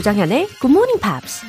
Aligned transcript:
조정현의 0.00 0.48
Good 0.60 0.72
Morning 0.72 0.98
Pops. 0.98 1.44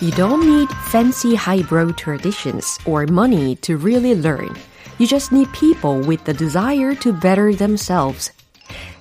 You 0.00 0.12
don't 0.12 0.46
need 0.46 0.68
fancy 0.88 1.34
highbrow 1.34 1.92
traditions 1.94 2.78
or 2.86 3.06
money 3.10 3.56
to 3.56 3.76
really 3.76 4.14
learn. 4.14 4.48
You 4.98 5.06
just 5.06 5.30
need 5.30 5.52
people 5.52 6.00
with 6.08 6.24
the 6.24 6.32
desire 6.32 6.94
to 7.00 7.12
better 7.12 7.54
themselves. 7.54 8.32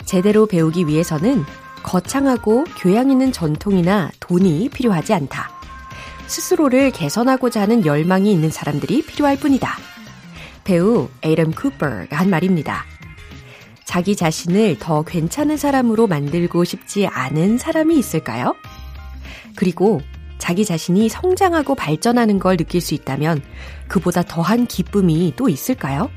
제대로 0.04 0.46
배우기 0.46 0.88
위해서는 0.88 1.46
거창하고 1.84 2.66
교양 2.78 3.12
있는 3.12 3.32
전통이나 3.32 4.12
돈이 4.20 4.68
필요하지 4.74 5.14
않다. 5.14 5.50
스스로를 6.28 6.92
개선하고자 6.92 7.62
하는 7.62 7.86
열망이 7.86 8.30
있는 8.30 8.50
사람들이 8.50 9.04
필요할 9.04 9.38
뿐이다. 9.38 9.91
배우 10.72 11.10
에이럼 11.22 11.52
쿠퍼가 11.52 12.16
한 12.16 12.30
말입니다. 12.30 12.86
자기 13.84 14.16
자신을 14.16 14.78
더 14.80 15.04
괜찮은 15.04 15.58
사람으로 15.58 16.08
만들고 16.08 16.64
싶지 16.64 17.08
않은 17.08 17.58
사람이 17.58 18.00
있을까요? 18.00 18.56
그리고 19.58 20.00
자기 20.38 20.64
자신이 20.64 21.10
성장하고 21.10 21.76
발전하는 21.76 22.40
걸 22.40 22.56
느낄 22.56 22.80
수 22.80 22.94
있다면 22.94 23.42
그보다 23.90 24.24
더한 24.24 24.66
기쁨이 24.66 25.34
또 25.36 25.50
있을까요? 25.50 26.10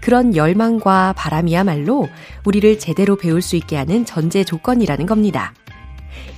그런 0.00 0.34
열망과 0.34 1.12
바람이야말로 1.16 2.08
우리를 2.44 2.80
제대로 2.80 3.14
배울 3.14 3.40
수 3.40 3.54
있게 3.54 3.76
하는 3.76 4.04
전제 4.04 4.42
조건이라는 4.42 5.06
겁니다. 5.06 5.54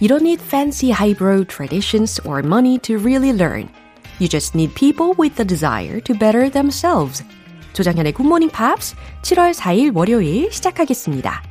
You 0.03 0.09
don't 0.09 0.21
need 0.21 0.45
fancy 0.45 0.93
highbrow 0.93 1.47
traditions 1.47 2.21
or 2.29 2.41
money 2.41 2.77
to 2.81 2.97
really 2.99 3.31
learn. 3.31 3.71
You 4.19 4.29
just 4.29 4.57
need 4.57 4.75
people 4.75 5.15
with 5.19 5.37
the 5.37 5.45
desire 5.45 6.01
to 6.01 6.15
better 6.15 6.49
themselves. 6.51 7.23
조장현의 7.75 8.15
Good 8.15 8.27
Morning 8.27 8.51
Pops 8.51 8.97
7월 9.21 9.53
4일 9.53 9.95
월요일 9.95 10.51
시작하겠습니다. 10.51 11.43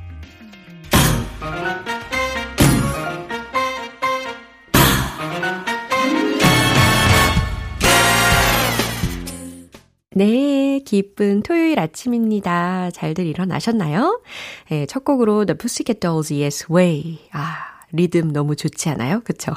네, 10.17 10.79
기쁜 10.85 11.43
토요일 11.43 11.77
아침입니다. 11.77 12.89
잘들 12.91 13.27
일어나셨나요? 13.27 14.21
네, 14.69 14.85
첫 14.87 15.03
곡으로 15.03 15.45
The 15.45 15.57
Pussycat 15.57 15.99
Dolls의 15.99 16.41
Yes 16.41 16.65
Way. 16.71 17.19
아, 17.33 17.74
리듬 17.91 18.31
너무 18.31 18.55
좋지 18.55 18.89
않아요? 18.89 19.21
그쵸? 19.23 19.53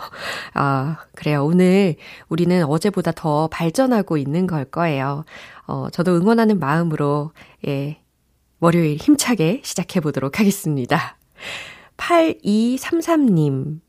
아, 0.55 0.99
그래요. 1.15 1.45
오늘 1.45 1.97
우리는 2.29 2.65
어제보다 2.65 3.13
더 3.13 3.49
발전하고 3.49 4.17
있는 4.17 4.47
걸 4.47 4.65
거예요. 4.65 5.25
어, 5.67 5.89
저도 5.91 6.17
응원하는 6.17 6.59
마음으로, 6.59 7.33
예, 7.67 8.01
월요일 8.61 8.97
힘차게 8.97 9.61
시작해 9.65 10.01
보도록 10.01 10.41
하겠습니다. 10.41 11.17
8233님. 11.97 13.81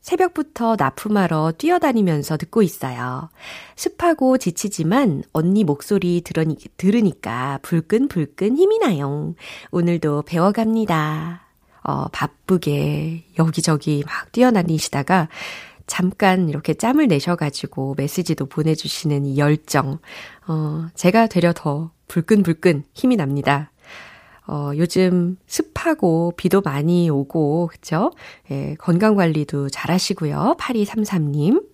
새벽부터 0.00 0.76
납품하러 0.78 1.52
뛰어다니면서 1.58 2.38
듣고 2.38 2.62
있어요. 2.62 3.28
습하고 3.76 4.38
지치지만 4.38 5.22
언니 5.32 5.64
목소리 5.64 6.22
들으니, 6.22 6.56
들으니까 6.78 7.58
불끈불끈 7.62 8.56
힘이 8.56 8.78
나요. 8.78 9.34
오늘도 9.70 10.22
배워갑니다. 10.22 11.47
어, 11.88 12.06
바쁘게 12.12 13.24
여기저기 13.38 14.04
막 14.06 14.30
뛰어다니시다가 14.30 15.28
잠깐 15.86 16.50
이렇게 16.50 16.74
짬을 16.74 17.08
내셔가지고 17.08 17.94
메시지도 17.96 18.44
보내주시는 18.44 19.24
이 19.24 19.38
열정. 19.38 19.98
어, 20.46 20.86
제가 20.94 21.28
되려 21.28 21.54
더 21.54 21.90
불끈불끈 22.08 22.84
힘이 22.92 23.16
납니다. 23.16 23.72
어, 24.46 24.72
요즘 24.76 25.38
습하고 25.46 26.34
비도 26.36 26.60
많이 26.60 27.08
오고, 27.08 27.68
그쵸? 27.72 28.12
예, 28.50 28.74
건강 28.78 29.16
관리도 29.16 29.70
잘 29.70 29.90
하시고요. 29.90 30.56
8233님. 30.58 31.64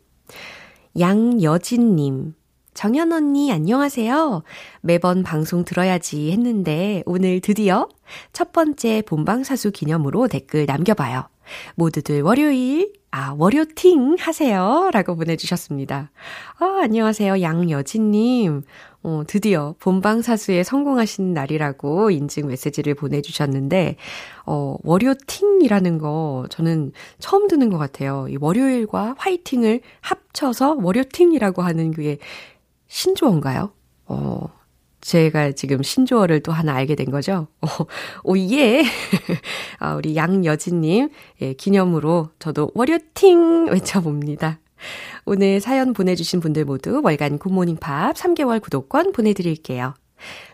양여진님. 0.97 2.35
정연 2.75 3.13
언니, 3.13 3.53
안녕하세요. 3.53 4.43
매번 4.81 5.23
방송 5.23 5.65
들어야지 5.65 6.33
했는데, 6.33 7.05
오늘 7.07 7.41
드디어 7.41 7.89
첫 8.33 8.53
번째 8.53 9.03
본방사수 9.07 9.71
기념으로 9.71 10.27
댓글 10.27 10.67
남겨봐요. 10.67 11.29
모두들 11.77 12.23
월요일, 12.23 12.93
아, 13.13 13.33
월요팅 13.39 14.17
하세요. 14.19 14.91
라고 14.93 15.15
보내주셨습니다. 15.15 16.11
아, 16.59 16.79
안녕하세요. 16.83 17.41
양여진님. 17.41 18.63
어, 19.05 19.23
드디어 19.29 19.77
본방사수에 19.79 20.65
성공하신 20.65 21.33
날이라고 21.33 22.11
인증 22.11 22.49
메시지를 22.49 22.95
보내주셨는데, 22.95 23.97
어, 24.47 24.77
월요팅이라는 24.83 25.99
거 25.99 26.47
저는 26.51 26.91
처음 27.21 27.47
듣는 27.47 27.71
것 27.71 27.79
같아요. 27.79 28.27
이 28.29 28.37
월요일과 28.41 29.15
화이팅을 29.19 29.81
합쳐서 30.01 30.79
월요팅이라고 30.83 31.63
하는 31.63 31.93
게 31.93 32.19
신조어인가요? 32.95 33.73
어, 34.07 34.49
제가 35.01 35.51
지금 35.53 35.83
신조어를 35.83 36.45
또 36.45 36.53
하나 36.53 36.75
알게 36.75 36.95
된 36.95 37.11
거죠. 37.11 37.49
어, 37.61 37.67
오, 38.23 38.39
예. 38.39 38.85
아, 39.81 39.97
우리 39.97 40.15
양여진님, 40.15 41.09
예, 41.43 41.53
기념으로 41.55 42.31
저도 42.39 42.71
월요팅 42.73 43.67
외쳐봅니다. 43.67 44.61
오늘 45.25 45.61
사연 45.61 45.93
보내주신 45.93 46.39
분들 46.39 46.67
모두 46.67 47.01
월간 47.03 47.39
굿모닝 47.39 47.79
팝 47.79 48.15
3개월 48.15 48.63
구독권 48.63 49.11
보내드릴게요. 49.11 49.95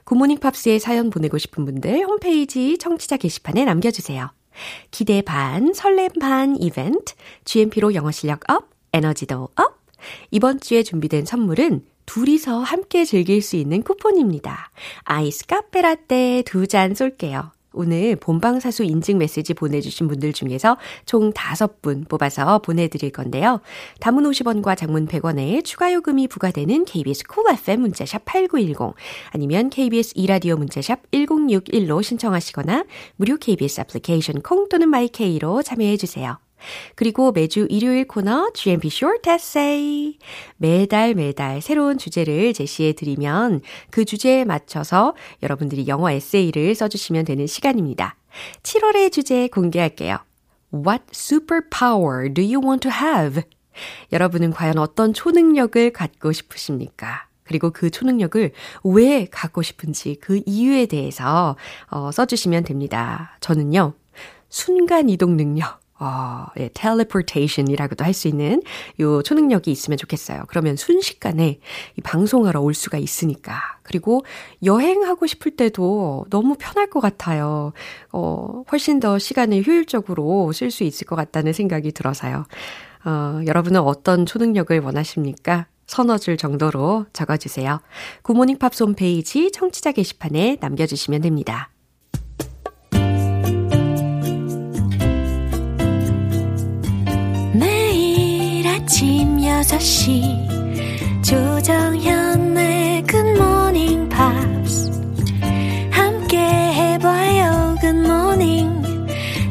굿모닝 0.04 0.38
팝스에 0.38 0.78
사연 0.78 1.10
보내고 1.10 1.36
싶은 1.36 1.66
분들 1.66 2.06
홈페이지 2.06 2.78
청취자 2.78 3.18
게시판에 3.18 3.66
남겨주세요. 3.66 4.32
기대 4.90 5.20
반, 5.20 5.74
설렘 5.74 6.08
반 6.18 6.56
이벤트, 6.58 7.14
GMP로 7.44 7.94
영어 7.94 8.10
실력 8.10 8.48
up, 8.50 8.70
에너지도 8.94 9.50
up. 9.56 9.80
이번 10.30 10.60
주에 10.60 10.82
준비된 10.82 11.26
선물은 11.26 11.84
둘이서 12.06 12.60
함께 12.60 13.04
즐길 13.04 13.42
수 13.42 13.56
있는 13.56 13.82
쿠폰입니다. 13.82 14.70
아이스 15.04 15.46
카페라떼 15.46 16.42
두 16.46 16.66
잔 16.66 16.94
쏠게요. 16.94 17.52
오늘 17.72 18.16
본방사수 18.16 18.84
인증 18.84 19.18
메시지 19.18 19.54
보내주신 19.54 20.08
분들 20.08 20.32
중에서 20.32 20.76
총 21.06 21.32
5분 21.32 22.08
뽑아서 22.08 22.58
보내드릴 22.58 23.10
건데요. 23.10 23.60
단문 24.00 24.24
50원과 24.24 24.76
장문 24.76 25.06
100원에 25.06 25.64
추가 25.64 25.92
요금이 25.92 26.28
부과되는 26.28 26.84
KBS 26.84 27.24
Cool 27.28 27.58
FM 27.58 27.80
문자샵 27.82 28.24
8910 28.24 28.94
아니면 29.30 29.70
KBS 29.70 30.14
2라디오 30.16 30.56
문자샵 30.56 31.10
1061로 31.12 32.02
신청하시거나 32.02 32.84
무료 33.16 33.36
KBS 33.36 33.82
애플리케이션 33.82 34.42
콩 34.42 34.68
또는 34.68 34.88
마이케이로 34.88 35.62
참여해주세요. 35.62 36.38
그리고 36.94 37.32
매주 37.32 37.66
일요일 37.70 38.06
코너 38.06 38.50
GMP 38.52 38.88
Short 38.88 39.28
Essay. 39.28 40.18
매달 40.56 41.14
매달 41.14 41.60
새로운 41.60 41.98
주제를 41.98 42.52
제시해 42.52 42.92
드리면 42.92 43.60
그 43.90 44.04
주제에 44.04 44.44
맞춰서 44.44 45.14
여러분들이 45.42 45.86
영어 45.88 46.10
에세이를 46.10 46.74
써주시면 46.74 47.24
되는 47.24 47.46
시간입니다. 47.46 48.16
7월의 48.62 49.12
주제 49.12 49.48
공개할게요. 49.48 50.18
What 50.72 51.04
superpower 51.12 52.32
do 52.32 52.44
you 52.44 52.60
want 52.64 52.88
to 52.88 52.92
have? 52.92 53.42
여러분은 54.12 54.50
과연 54.50 54.78
어떤 54.78 55.12
초능력을 55.12 55.92
갖고 55.92 56.32
싶으십니까? 56.32 57.26
그리고 57.44 57.70
그 57.70 57.90
초능력을 57.90 58.52
왜 58.84 59.26
갖고 59.26 59.62
싶은지 59.62 60.16
그 60.20 60.40
이유에 60.46 60.86
대해서 60.86 61.56
어, 61.88 62.12
써주시면 62.12 62.62
됩니다. 62.62 63.36
저는요, 63.40 63.94
순간 64.48 65.08
이동 65.08 65.36
능력. 65.36 65.79
어, 66.00 66.46
예, 66.58 66.68
teleportation이라고도 66.72 68.04
할 68.04 68.14
수 68.14 68.26
있는 68.26 68.62
요 69.00 69.22
초능력이 69.22 69.70
있으면 69.70 69.96
좋겠어요. 69.96 70.44
그러면 70.48 70.76
순식간에 70.76 71.60
이 71.96 72.00
방송하러 72.00 72.60
올 72.60 72.74
수가 72.74 72.98
있으니까. 72.98 73.78
그리고 73.82 74.24
여행하고 74.64 75.26
싶을 75.26 75.56
때도 75.56 76.26
너무 76.30 76.56
편할 76.58 76.88
것 76.90 77.00
같아요. 77.00 77.72
어, 78.12 78.62
훨씬 78.72 78.98
더 79.00 79.18
시간을 79.18 79.66
효율적으로 79.66 80.52
쓸 80.52 80.70
수 80.70 80.84
있을 80.84 81.06
것 81.06 81.16
같다는 81.16 81.52
생각이 81.52 81.92
들어서요. 81.92 82.46
어, 83.04 83.40
여러분은 83.46 83.80
어떤 83.80 84.26
초능력을 84.26 84.78
원하십니까? 84.80 85.66
서너 85.86 86.18
줄 86.18 86.36
정도로 86.36 87.06
적어주세요. 87.12 87.80
굿모닝 88.22 88.58
팝스 88.58 88.84
홈페이지 88.84 89.50
청취자 89.50 89.92
게시판에 89.92 90.58
남겨주시면 90.60 91.22
됩니다. 91.22 91.70
아침 98.90 99.36
6시 99.36 101.22
조정현의 101.22 103.04
굿모닝 103.04 104.08
팝스 104.08 104.90
함께 105.92 106.36
해봐요 106.38 107.76
굿모닝 107.80 108.82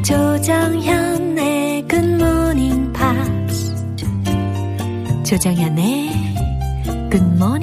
조정현의 0.03 1.88
굿모닝 1.88 2.91
팝스 2.91 3.75
조정현의 5.24 6.12
굿모닝 7.09 7.58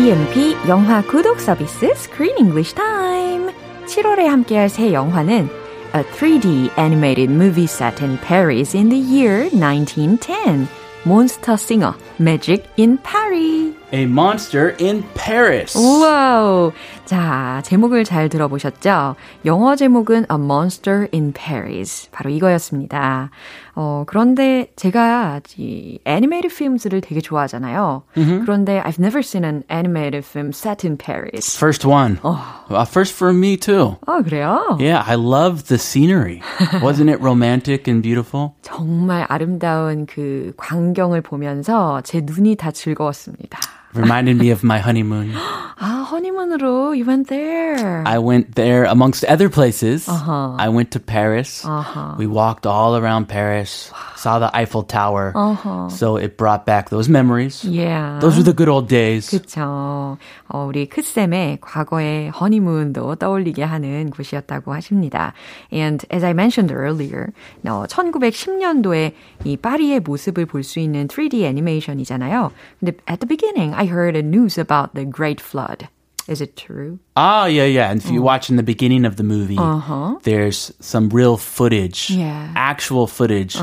GMP 0.00 0.56
영화 0.68 1.00
구독 1.02 1.40
서비스 1.40 1.86
Screen 1.86 2.36
English 2.38 2.74
Time. 2.74 3.50
7월에 3.86 4.26
함께할 4.26 4.68
새 4.68 4.92
영화는 4.92 5.48
A 5.94 6.02
3D 6.02 6.70
animated 6.78 7.30
movie 7.30 7.66
set 7.66 8.02
in 8.02 8.18
Paris 8.18 8.76
in 8.76 8.88
the 8.88 8.98
year 8.98 9.48
1910. 9.52 10.68
Monster 11.06 11.56
Singer, 11.56 11.94
Magic 12.18 12.64
in 12.76 12.98
Paris. 12.98 13.74
A 13.92 14.06
monster 14.06 14.74
in 14.80 15.04
Paris. 15.14 15.76
와우. 15.76 16.72
자, 17.11 17.61
제목을 17.65 18.05
잘 18.05 18.29
들어보셨죠? 18.29 19.17
영어 19.43 19.75
제목은 19.75 20.27
A 20.31 20.35
Monster 20.35 21.09
in 21.13 21.33
Paris. 21.33 22.09
바로 22.09 22.29
이거였습니다. 22.29 23.31
어, 23.75 24.05
그런데 24.07 24.71
제가 24.77 25.41
이 25.57 25.99
animated 26.07 26.47
films를 26.55 27.01
되게 27.01 27.19
좋아하잖아요. 27.19 28.03
그런데 28.13 28.81
I've 28.81 28.97
never 28.97 29.19
seen 29.19 29.43
an 29.43 29.63
animated 29.69 30.25
film 30.25 30.51
set 30.53 30.87
in 30.87 30.95
Paris. 30.95 31.57
First 31.57 31.85
one. 31.85 32.17
Uh, 32.23 32.85
first 32.85 33.13
for 33.13 33.35
me 33.35 33.57
too. 33.57 33.97
아, 34.07 34.21
그래요? 34.21 34.77
Yeah, 34.79 35.03
I 35.05 35.15
love 35.15 35.65
the 35.65 35.77
scenery. 35.77 36.39
Wasn't 36.79 37.09
it 37.09 37.19
romantic 37.19 37.89
and 37.91 38.01
beautiful? 38.01 38.53
정말 38.61 39.25
아름다운 39.27 40.05
그 40.05 40.53
광경을 40.55 41.19
보면서 41.19 41.99
제 42.05 42.21
눈이 42.21 42.55
다 42.55 42.71
즐거웠습니다. 42.71 43.59
reminded 43.93 44.37
me 44.37 44.49
of 44.51 44.63
my 44.63 44.79
honeymoon. 44.79 45.33
Ah, 45.83 46.05
honeymoon으로 46.11 46.95
you 46.95 47.05
went 47.05 47.27
there. 47.27 48.03
I 48.05 48.19
went 48.19 48.53
there 48.53 48.83
amongst 48.85 49.25
other 49.25 49.49
places. 49.49 50.07
Uh-huh. 50.07 50.53
I 50.59 50.69
went 50.69 50.91
to 50.91 50.99
Paris. 50.99 51.65
Uh-huh. 51.65 52.13
We 52.19 52.27
walked 52.27 52.67
all 52.67 52.95
around 52.95 53.25
Paris. 53.25 53.89
Wow 53.91 54.10
saw 54.20 54.38
the 54.38 54.50
Eiffel 54.54 54.82
Tower. 54.82 55.32
Uh-huh. 55.34 55.88
So 55.88 56.16
it 56.16 56.36
brought 56.36 56.64
back 56.66 56.90
those 56.90 57.08
memories. 57.08 57.64
yeah. 57.64 58.18
Those 58.20 58.36
were 58.36 58.42
the 58.44 58.52
good 58.52 58.68
old 58.68 58.88
days. 58.88 59.30
그쵸. 59.30 60.18
어, 60.48 60.64
우리 60.66 60.88
크쌤의 60.88 61.58
과거의 61.60 62.30
허니문도 62.30 63.16
떠올리게 63.16 63.62
하는 63.62 64.10
곳이었다고 64.10 64.72
하십니다. 64.74 65.32
And 65.72 66.04
as 66.12 66.24
I 66.24 66.30
mentioned 66.32 66.72
earlier, 66.72 67.28
어, 67.66 67.84
1910년도에 67.88 69.12
이 69.44 69.56
파리의 69.56 70.00
모습을 70.00 70.46
볼 70.46 70.62
수 70.62 70.80
있는 70.80 71.06
3D 71.08 71.44
애니메이션이잖아요. 71.44 72.50
근데 72.80 72.92
at 73.08 73.20
the 73.20 73.28
beginning, 73.28 73.74
I 73.74 73.86
heard 73.86 74.16
a 74.16 74.22
news 74.22 74.58
about 74.58 74.94
the 74.94 75.04
Great 75.08 75.40
Flood. 75.40 75.88
Is 76.28 76.42
it 76.42 76.56
true? 76.56 76.98
Ah, 77.14 77.46
yeah, 77.46 77.66
yeah. 77.70 77.88
And 77.88 78.02
if 78.02 78.10
you 78.10 78.20
watch 78.20 78.50
in 78.50 78.56
the 78.56 78.64
beginning 78.66 79.04
of 79.06 79.14
the 79.14 79.22
movie, 79.22 79.54
Uh-huh. 79.56 80.18
there's 80.24 80.72
some 80.80 81.08
real 81.10 81.36
footage, 81.36 82.10
Yeah. 82.10 82.50
actual 82.56 83.06
footage 83.06 83.54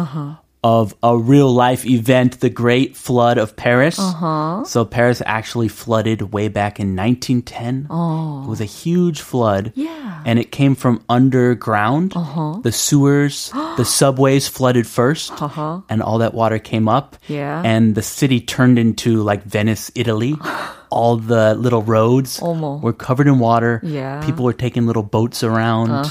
of 0.65 0.95
a 1.03 1.17
real 1.17 1.53
life 1.53 1.87
event, 1.87 2.41
the 2.41 2.51
Great 2.51 2.97
Flood 2.97 3.39
of 3.39 3.55
Paris. 3.57 3.97
So 3.97 4.85
Paris 4.85 5.23
actually 5.25 5.69
flooded 5.69 6.33
way 6.33 6.49
back 6.49 6.81
in 6.81 6.97
1910. 6.97 7.87
Oh. 7.91 8.45
It 8.45 8.49
was 8.49 8.61
a 8.61 8.65
huge 8.65 9.21
flood. 9.21 9.73
Yeah. 9.75 10.23
And 10.27 10.39
it 10.39 10.51
came 10.51 10.75
from 10.75 11.05
underground. 11.09 12.13
Uh-huh. 12.17 12.61
The 12.63 12.73
sewers, 12.73 13.51
the 13.77 13.85
subways 13.85 14.49
flooded 14.49 14.87
1st 14.87 15.41
uh-huh. 15.43 15.81
And 15.89 16.03
all 16.03 16.19
that 16.19 16.35
water 16.35 16.59
came 16.59 16.89
up. 16.89 17.17
Yeah. 17.29 17.63
And 17.65 17.95
the 17.95 18.03
city 18.03 18.41
turned 18.41 18.79
into 18.79 19.23
like 19.23 19.45
Venice, 19.45 19.91
Italy. 19.95 20.37
all 20.90 21.18
the 21.18 21.56
little 21.56 21.82
roads 21.82 22.40
어머. 22.40 22.80
were 22.82 22.94
covered 22.94 23.26
in 23.28 23.40
water. 23.40 23.82
Yeah. 23.84 24.22
People 24.24 24.46
were 24.46 24.54
taking 24.54 24.86
little 24.86 25.02
boats 25.02 25.44
around. 25.44 26.06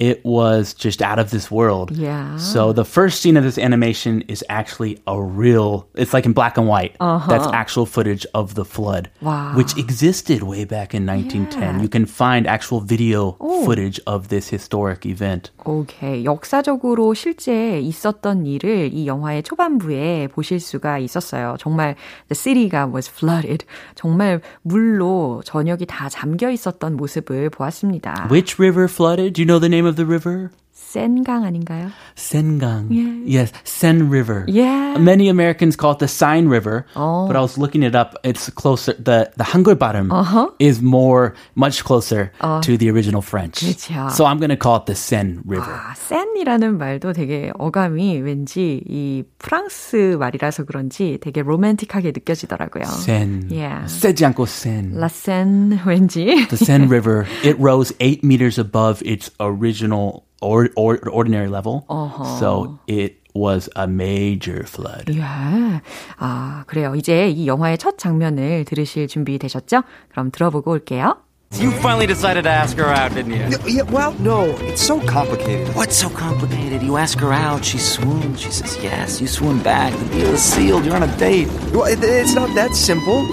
It 0.00 0.24
was 0.24 0.74
just 0.74 1.00
out 1.02 1.18
of 1.20 1.30
this 1.30 1.50
world. 1.50 1.92
Yeah. 1.92 2.36
So 2.36 2.72
the 2.72 2.84
first 2.84 3.20
scene 3.22 3.36
of 3.36 3.44
this 3.44 3.58
animation 3.58 4.22
is 4.26 4.42
actually 4.48 4.98
a 5.06 5.20
real, 5.20 5.86
it's 5.94 6.12
like 6.12 6.26
in 6.26 6.32
black 6.32 6.58
and 6.58 6.66
white. 6.66 6.96
That's 6.98 7.46
actual 7.52 7.86
footage 7.86 8.26
of 8.34 8.54
the 8.54 8.64
flood, 8.64 9.08
Wow. 9.22 9.54
which 9.54 9.76
existed 9.78 10.42
way 10.42 10.64
back 10.64 10.94
in 10.94 11.06
1910. 11.06 11.80
You 11.80 11.88
can 11.88 12.04
find 12.06 12.46
actual 12.46 12.80
video 12.80 13.36
footage 13.64 14.00
of 14.06 14.28
this 14.28 14.48
historic 14.48 15.06
event. 15.06 15.50
오케이. 15.64 16.24
역사적으로 16.24 17.14
실제 17.14 17.78
있었던 17.80 18.46
일을 18.46 18.90
이 18.92 19.06
영화의 19.06 19.42
초반부에 19.44 20.28
보실 20.28 20.58
수가 20.58 20.98
있었어요. 20.98 21.56
정말 21.60 21.94
the 22.28 22.34
city가 22.34 22.90
was 22.92 23.08
flooded. 23.08 23.64
정말 24.03 24.41
물로 24.63 25.41
전역이 25.45 25.85
다 25.85 26.09
잠겨 26.09 26.51
있었던 26.51 26.97
모습을 26.97 27.49
보았습니다. 27.49 28.27
Which 28.29 28.55
river 28.59 28.89
flooded? 28.91 29.31
Do 29.31 29.41
you 29.41 29.47
know 29.47 29.61
the 29.61 29.69
name 29.69 29.87
of 29.87 29.95
the 29.95 30.05
river? 30.05 30.49
센강 30.92 31.44
아닌가요? 31.44 31.90
Sengang. 32.16 32.88
Yeah. 32.90 33.20
Yes, 33.26 33.52
Sen 33.64 34.08
River. 34.08 34.44
Yeah. 34.48 34.96
Many 34.96 35.28
Americans 35.28 35.76
call 35.76 35.92
it 35.92 35.98
the 35.98 36.08
Seine 36.08 36.48
River, 36.48 36.86
Oh. 36.96 37.26
but 37.26 37.36
I 37.36 37.40
was 37.40 37.58
looking 37.58 37.82
it 37.82 37.94
up. 37.94 38.16
It's 38.24 38.48
closer. 38.50 38.94
The 38.94 39.28
the 39.36 39.44
Hangulbaram 39.44 40.08
Uh-huh. 40.10 40.48
is 40.58 40.80
more, 40.80 41.34
much 41.54 41.84
closer 41.84 42.32
to 42.40 42.76
the 42.78 42.88
original 42.90 43.20
French. 43.20 43.60
그쵸. 43.60 44.10
So 44.12 44.24
I'm 44.24 44.38
going 44.38 44.48
to 44.50 44.56
call 44.56 44.76
it 44.80 44.86
the 44.86 44.94
Seine 44.96 45.42
River. 45.44 45.68
아, 45.68 45.92
센이라는 45.94 46.78
말도 46.78 47.12
되게 47.12 47.52
어감이 47.58 48.20
왠지 48.22 48.80
이 48.88 49.24
프랑스 49.38 50.16
말이라서 50.18 50.64
그런지 50.64 51.18
되게 51.20 51.42
로맨틱하게 51.42 52.12
느껴지더라고요. 52.16 52.84
Seine. 52.84 53.50
Yeah. 53.50 53.84
세지 53.92 54.24
않고 54.24 54.44
Seine. 54.48 54.96
라센 54.98 55.78
왠지 55.84 56.24
The 56.48 56.56
Seine 56.56 56.86
River. 56.88 57.26
It 57.44 57.58
rose 57.60 57.92
eight 58.00 58.24
meters 58.24 58.58
above 58.58 59.02
its 59.04 59.30
original 59.38 60.24
or, 60.42 60.70
or 60.76 60.98
ordinary 61.08 61.48
level. 61.48 61.84
Uh-huh. 61.88 62.38
So 62.38 62.78
it 62.86 63.18
was 63.34 63.68
a 63.76 63.86
major 63.86 64.64
flood. 64.64 65.06
예. 65.08 65.22
아, 66.18 66.64
그래요. 66.66 66.94
이제 66.94 67.28
이 67.28 67.46
영화의 67.46 67.78
첫 67.78 67.98
장면을 67.98 68.64
들으실 68.64 69.06
준비 69.08 69.38
되셨죠? 69.38 69.82
그럼 70.10 70.30
들어보고 70.30 70.72
올게요. 70.72 71.16
You 71.52 71.70
finally 71.70 72.06
decided 72.06 72.42
to 72.44 72.50
ask 72.50 72.76
her 72.76 72.92
out, 72.92 73.14
didn't 73.14 73.32
you? 73.32 73.48
No, 73.48 73.56
yeah, 73.66 73.82
well, 73.90 74.12
no, 74.20 74.54
it's 74.68 74.82
so 74.82 75.00
complicated. 75.00 75.74
What's 75.74 75.96
so 75.96 76.10
complicated? 76.10 76.82
You 76.82 76.98
ask 76.98 77.18
her 77.20 77.32
out, 77.32 77.64
she 77.64 77.78
swoons, 77.78 78.42
she 78.42 78.50
says 78.50 78.76
yes, 78.82 79.18
you 79.18 79.26
swoon 79.26 79.62
back, 79.62 79.94
the 79.96 80.04
deal 80.12 80.34
is 80.34 80.42
sealed, 80.42 80.84
you're 80.84 80.94
on 80.94 81.04
a 81.04 81.16
date. 81.16 81.48
Well, 81.72 81.86
it, 81.86 82.00
it's 82.02 82.34
not 82.34 82.54
that 82.54 82.74
simple. 82.74 83.24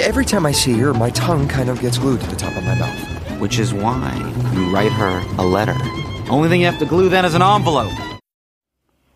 Every 0.00 0.24
time 0.24 0.46
I 0.46 0.52
see 0.52 0.72
her, 0.78 0.94
my 0.94 1.10
tongue 1.10 1.46
kind 1.46 1.68
of 1.68 1.78
gets 1.82 1.98
glued 1.98 2.22
to 2.22 2.26
the 2.26 2.36
top 2.36 2.56
of 2.56 2.64
my 2.64 2.74
mouth. 2.76 3.13
Which 3.44 3.58
is 3.58 3.72
why 3.72 4.12
you 4.54 4.70
write 4.70 4.92
her 4.92 5.22
a 5.38 5.44
letter. 5.44 5.76
Only 6.30 6.48
thing 6.48 6.60
you 6.60 6.66
have 6.66 6.78
to 6.78 6.86
glue 6.86 7.08
then 7.08 7.24
is 7.24 7.34
an 7.34 7.42
envelope. 7.42 7.92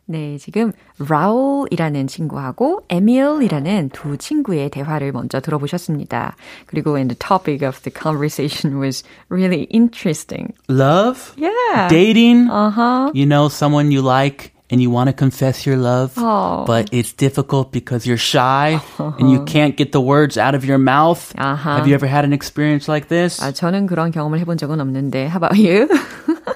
네, 0.07 0.37
지금 0.37 0.73
라울이라는 0.99 2.07
친구하고 2.07 2.83
에밀이라는 2.91 3.91
두 3.91 4.19
친구의 4.19 4.69
대화를 4.69 5.13
먼저 5.13 5.41
들어보셨습니다. 5.41 6.37
그리고 6.67 6.99
and 6.99 7.15
the 7.15 7.19
topic 7.19 7.67
of 7.67 7.81
the 7.83 7.91
conversation 7.91 8.79
was 8.79 9.03
really 9.31 9.67
interesting. 9.71 10.53
Love? 10.69 11.33
Yeah. 11.39 11.89
Dating? 11.89 12.51
Uh-huh. 12.51 13.13
You 13.15 13.25
know, 13.25 13.49
someone 13.49 13.91
you 13.91 14.03
like 14.03 14.53
and 14.71 14.81
you 14.81 14.89
want 14.91 15.09
to 15.09 15.13
confess 15.13 15.67
your 15.67 15.77
love, 15.77 16.15
Oh. 16.17 16.65
but 16.67 16.89
it's 16.91 17.13
difficult 17.13 17.71
because 17.71 18.07
you're 18.07 18.17
shy 18.17 18.81
and 18.99 19.31
you 19.31 19.45
can't 19.45 19.77
get 19.77 19.93
the 19.93 20.01
words 20.01 20.37
out 20.39 20.55
of 20.55 20.65
your 20.65 20.79
mouth. 20.79 21.33
Uh-huh. 21.37 21.77
Have 21.77 21.87
you 21.87 21.95
ever 21.95 22.07
had 22.07 22.25
an 22.25 22.33
experience 22.33 22.89
like 22.89 23.09
this? 23.09 23.39
아, 23.41 23.53
저는 23.53 23.87
그런 23.87 24.11
경험을 24.11 24.41
해본 24.41 24.57
적은 24.59 24.81
없는데, 24.81 25.29
how 25.29 25.37
about 25.37 25.57
you? 25.57 25.89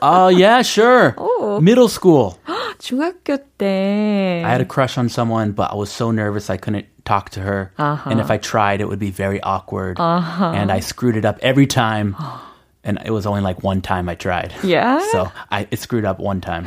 Oh, 0.00 0.28
yeah, 0.28 0.62
sure. 0.62 1.14
Middle 1.60 1.88
school. 1.88 2.38
중학교 2.78 3.36
때. 3.58 4.42
I 4.44 4.48
had 4.48 4.60
a 4.60 4.64
crush 4.64 4.96
on 4.96 5.08
someone, 5.08 5.52
but 5.52 5.72
I 5.72 5.74
was 5.74 5.90
so 5.90 6.10
nervous 6.10 6.48
I 6.48 6.56
couldn't 6.56 6.86
talk 7.04 7.30
to 7.30 7.40
her. 7.40 7.72
And 7.78 8.20
if 8.20 8.30
I 8.30 8.38
tried, 8.38 8.80
it 8.80 8.88
would 8.88 9.00
be 9.00 9.10
very 9.10 9.40
awkward. 9.42 9.98
And 9.98 10.70
I 10.70 10.80
screwed 10.80 11.16
it 11.16 11.24
up 11.24 11.38
every 11.42 11.66
time. 11.66 12.16
And 12.84 12.98
it 13.04 13.10
was 13.10 13.26
only 13.26 13.42
like 13.42 13.62
one 13.62 13.82
time 13.82 14.08
I 14.08 14.14
tried. 14.14 14.54
Yeah? 14.62 15.02
So 15.12 15.30
I 15.50 15.66
it 15.70 15.78
screwed 15.80 16.04
up 16.06 16.20
one 16.20 16.40
time. 16.40 16.66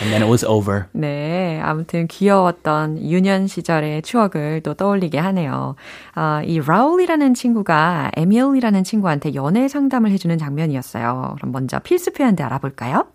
And 0.00 0.12
then 0.12 0.22
it 0.22 0.28
was 0.28 0.44
over. 0.44 0.86
네, 0.92 1.60
아무튼 1.62 2.06
귀여웠던 2.06 3.02
유년 3.02 3.46
시절의 3.46 4.02
추억을 4.02 4.60
또 4.62 4.74
떠올리게 4.74 5.18
하네요. 5.18 5.76
아, 6.14 6.42
이 6.44 6.60
라울이라는 6.60 7.34
친구가 7.34 8.12
에밀이라는 8.16 8.84
친구한테 8.84 9.34
연애 9.34 9.68
상담을 9.68 10.10
해주는 10.10 10.36
장면이었어요. 10.38 11.34
그럼 11.36 11.52
먼저 11.52 11.78
필수 11.78 12.12
표현들 12.12 12.44
알아볼까요? 12.44 13.06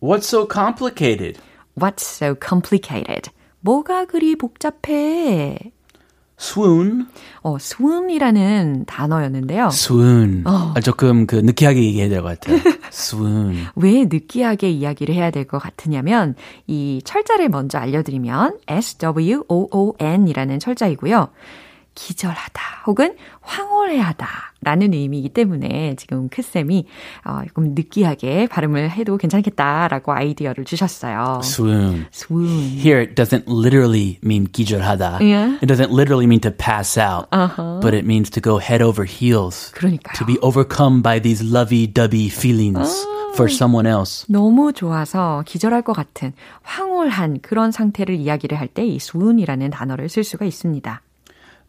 What's 0.00 0.24
so 0.24 0.46
complicated? 0.50 1.40
What's 1.78 2.02
so 2.02 2.34
complicated? 2.34 3.30
뭐가 3.60 4.06
그리 4.06 4.36
복잡해? 4.36 5.58
Swoon. 6.42 7.06
어, 7.42 7.56
swoon이라는 7.60 8.84
단어였는데요. 8.86 9.68
swoon. 9.72 10.42
어. 10.46 10.74
조금 10.82 11.26
그 11.26 11.36
느끼하게 11.36 11.82
얘기해야 11.84 12.08
될 12.08 12.22
것 12.22 12.40
같아요. 12.40 12.58
swoon. 12.92 13.56
왜 13.76 14.04
느끼하게 14.04 14.70
이야기를 14.70 15.14
해야 15.14 15.30
될 15.30 15.46
것 15.46 15.58
같으냐면 15.58 16.34
이 16.66 17.00
철자를 17.04 17.48
먼저 17.48 17.78
알려드리면 17.78 18.58
S-W-O-O-N이라는 18.66 20.58
철자이고요. 20.58 21.28
기절하다 21.94 22.82
혹은 22.86 23.16
황홀해하다 23.42 24.26
라는 24.62 24.92
의미이기 24.94 25.30
때문에 25.30 25.96
지금 25.96 26.28
크쌤이 26.28 26.86
어, 27.24 27.40
조금 27.46 27.74
느끼하게 27.74 28.46
발음을 28.46 28.90
해도 28.90 29.16
괜찮겠다라고 29.16 30.12
아이디어를 30.12 30.64
주셨어요. 30.64 31.40
swoon. 31.42 32.06
swoon. 32.12 32.78
Here 32.78 33.00
it 33.00 33.14
doesn't 33.14 33.44
literally 33.48 34.18
mean 34.24 34.46
기절하다. 34.46 35.18
Yeah. 35.20 35.58
It 35.62 35.66
doesn't 35.66 35.90
literally 35.92 36.26
mean 36.26 36.40
to 36.40 36.50
pass 36.50 36.96
out. 36.98 37.26
Uh-huh. 37.32 37.80
But 37.82 37.94
it 37.94 38.04
means 38.06 38.30
to 38.30 38.40
go 38.40 38.58
head 38.58 38.82
over 38.82 39.04
heels. 39.04 39.72
그러니까요. 39.74 40.14
To 40.18 40.24
be 40.24 40.38
overcome 40.40 41.02
by 41.02 41.18
these 41.20 41.42
lovey-dovey 41.42 42.28
feelings. 42.30 43.06
for 43.34 43.50
someone 43.50 43.86
else. 43.88 44.26
너무 44.28 44.74
좋아서 44.74 45.42
기절할 45.46 45.80
것 45.80 45.94
같은 45.94 46.34
황홀한 46.62 47.38
그런 47.40 47.72
상태를 47.72 48.14
이야기를 48.16 48.60
할 48.60 48.68
때 48.68 48.84
이 48.86 48.96
swoon이라는 49.00 49.70
단어를 49.70 50.10
쓸 50.10 50.22
수가 50.22 50.44
있습니다. 50.44 51.00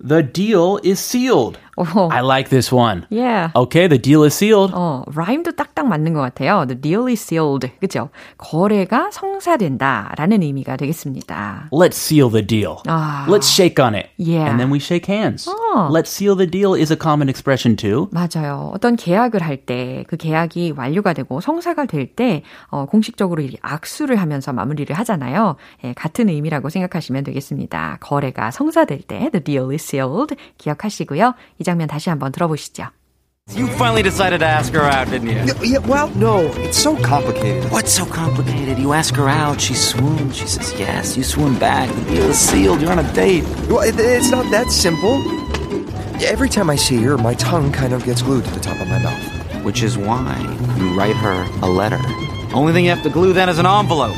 The 0.05 0.22
deal 0.22 0.79
is 0.83 1.00
sealed. 1.00 1.57
Oh. 1.75 2.07
I 2.12 2.19
like 2.22 2.50
this 2.50 2.72
one. 2.72 3.07
Yeah. 3.10 3.50
Okay, 3.55 3.88
the 3.88 3.98
deal 3.98 4.24
is 4.25 4.36
sealed. 4.36 4.72
어, 4.75 5.03
라임도 5.15 5.53
딱딱 5.55 5.88
맞는 5.88 6.13
것 6.13 6.22
같아요. 6.22 6.65
The 6.67 6.79
deal 6.79 7.07
is 7.07 7.19
sealed. 7.24 7.67
그죠? 7.79 8.10
거래가 8.38 9.10
성사된다 9.12 10.13
라는 10.17 10.43
의미가 10.43 10.77
되겠습니다. 10.77 11.69
Let's 11.72 11.95
seal 11.95 12.29
the 12.29 12.45
deal. 12.45 12.75
아. 12.86 13.25
Let's 13.27 13.48
shake 13.50 13.83
on 13.83 13.95
it. 13.95 14.10
Yeah. 14.19 14.50
And 14.50 14.60
then 14.60 14.72
we 14.72 14.77
shake 14.77 15.07
hands. 15.12 15.50
어. 15.50 15.89
Let's 15.89 16.10
seal 16.10 16.36
the 16.36 16.45
deal 16.45 16.75
is 16.75 16.91
a 16.93 16.98
common 17.00 17.27
expression 17.27 17.75
too. 17.75 18.07
맞아요. 18.12 18.72
어떤 18.75 18.95
계약을 18.95 19.41
할 19.41 19.57
때 19.65 20.03
그 20.07 20.17
계약이 20.17 20.74
완료가 20.77 21.13
되고 21.13 21.39
성사가 21.41 21.86
될 21.86 22.05
때 22.15 22.43
어, 22.67 22.86
공식적으로 22.86 23.41
악수를 23.62 24.17
하면서 24.17 24.51
마무리를 24.53 24.95
하잖아요. 24.95 25.55
예, 25.86 25.93
같은 25.93 26.29
의미라고 26.29 26.69
생각하시면 26.69 27.24
되겠습니다. 27.24 27.98
거래가 28.01 28.51
성사될 28.51 29.01
때 29.03 29.29
the 29.31 29.43
deal 29.43 29.72
is 29.72 29.83
sealed 29.92 30.37
기억하시고요. 30.58 31.35
이 31.58 31.64
장면 31.64 31.88
다시 31.88 32.11
한번 32.11 32.32
들어보시죠. 32.32 32.90
You 33.56 33.66
finally 33.66 34.02
decided 34.02 34.40
to 34.40 34.47
ask 34.47 34.75
her 34.75 34.85
out, 34.85 35.08
didn't 35.08 35.28
you? 35.28 35.40
Yeah, 35.64 35.78
well, 35.78 36.11
no, 36.14 36.52
it's 36.58 36.76
so 36.76 36.97
complicated. 36.97 37.64
What's 37.73 37.90
so 37.90 38.04
complicated? 38.04 38.78
You 38.78 38.92
ask 38.92 39.14
her 39.14 39.26
out, 39.26 39.58
she 39.58 39.73
swoons, 39.73 40.37
she 40.37 40.47
says 40.47 40.78
yes, 40.78 41.16
you 41.16 41.23
swoon 41.25 41.58
back, 41.58 41.88
the 41.88 42.02
deal 42.12 42.28
is 42.28 42.38
sealed, 42.38 42.82
you're 42.82 42.92
on 42.92 42.99
a 42.99 43.12
date. 43.14 43.44
Well, 43.70 43.80
it, 43.80 43.94
it's 43.99 44.30
not 44.30 44.50
that 44.50 44.70
simple. 44.70 45.16
Every 46.20 46.50
time 46.50 46.68
I 46.68 46.76
see 46.76 47.02
her, 47.04 47.16
my 47.16 47.32
tongue 47.35 47.73
kind 47.73 47.94
of 47.94 48.04
gets 48.04 48.20
glued 48.20 48.44
to 48.44 48.50
the 48.50 48.61
top 48.61 48.78
of 48.80 48.88
my 48.88 48.99
mouth. 48.99 49.64
Which 49.64 49.82
is 49.82 49.97
why 49.97 50.37
you 50.76 50.94
write 50.94 51.16
her 51.16 51.49
a 51.62 51.68
letter. 51.70 52.00
Only 52.54 52.75
thing 52.75 52.85
you 52.85 52.90
have 52.90 53.02
to 53.02 53.11
glue 53.11 53.32
then 53.32 53.49
is 53.49 53.58
an 53.58 53.66
envelope. 53.66 54.16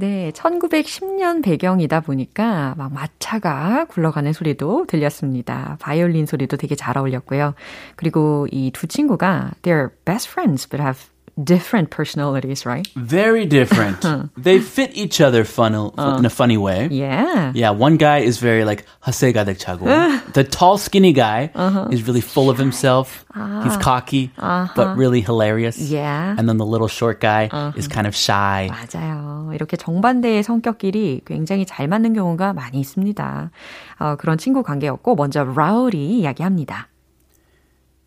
네, 0.00 0.30
1910년 0.30 1.42
배경이다 1.42 1.98
보니까 2.02 2.76
막 2.78 2.92
마차가 2.92 3.84
굴러가는 3.86 4.32
소리도 4.32 4.86
들렸습니다. 4.86 5.76
바이올린 5.80 6.24
소리도 6.24 6.56
되게 6.56 6.76
잘 6.76 6.96
어울렸고요. 6.96 7.54
그리고 7.96 8.46
이 8.52 8.70
두 8.72 8.86
친구가 8.86 9.50
they're 9.62 9.90
best 10.04 10.28
friends 10.30 10.68
but 10.68 10.80
have 10.80 11.00
different 11.41 11.89
personalities, 11.89 12.65
right? 12.65 12.87
Very 12.95 13.45
different. 13.45 14.05
they 14.37 14.59
fit 14.59 14.91
each 14.93 15.19
other 15.19 15.43
fun, 15.43 15.73
in 15.73 16.25
a 16.25 16.29
funny 16.29 16.57
way. 16.57 16.87
Yeah. 16.91 17.51
Yeah, 17.55 17.71
one 17.71 17.97
guy 17.97 18.19
is 18.19 18.37
very 18.37 18.65
like 18.65 18.85
hase 19.01 19.33
가득 19.33 19.57
차고. 19.57 20.33
the 20.33 20.43
tall, 20.43 20.77
skinny 20.77 21.11
guy 21.11 21.49
is 21.91 22.07
really 22.07 22.21
full 22.21 22.49
of 22.49 22.57
himself. 22.57 23.25
He's 23.63 23.77
cocky, 23.77 24.31
but 24.37 24.95
really 24.95 25.21
hilarious. 25.21 25.79
Yeah. 25.79 26.35
And 26.37 26.47
then 26.47 26.57
the 26.57 26.65
little 26.65 26.87
short 26.87 27.19
guy 27.19 27.49
is 27.75 27.87
kind 27.87 28.05
of 28.05 28.15
shy. 28.15 28.69
맞아요. 28.69 29.49
이렇게 29.53 29.77
정반대의 29.77 30.43
성격끼리 30.43 31.21
굉장히 31.25 31.65
잘 31.65 31.87
맞는 31.87 32.13
경우가 32.13 32.53
많이 32.53 32.79
있습니다. 32.79 33.51
어, 33.99 34.15
그런 34.17 34.37
친구 34.37 34.61
관계였고 34.63 35.15
먼저 35.15 35.43
라울이 35.43 36.19
이야기합니다. 36.19 36.89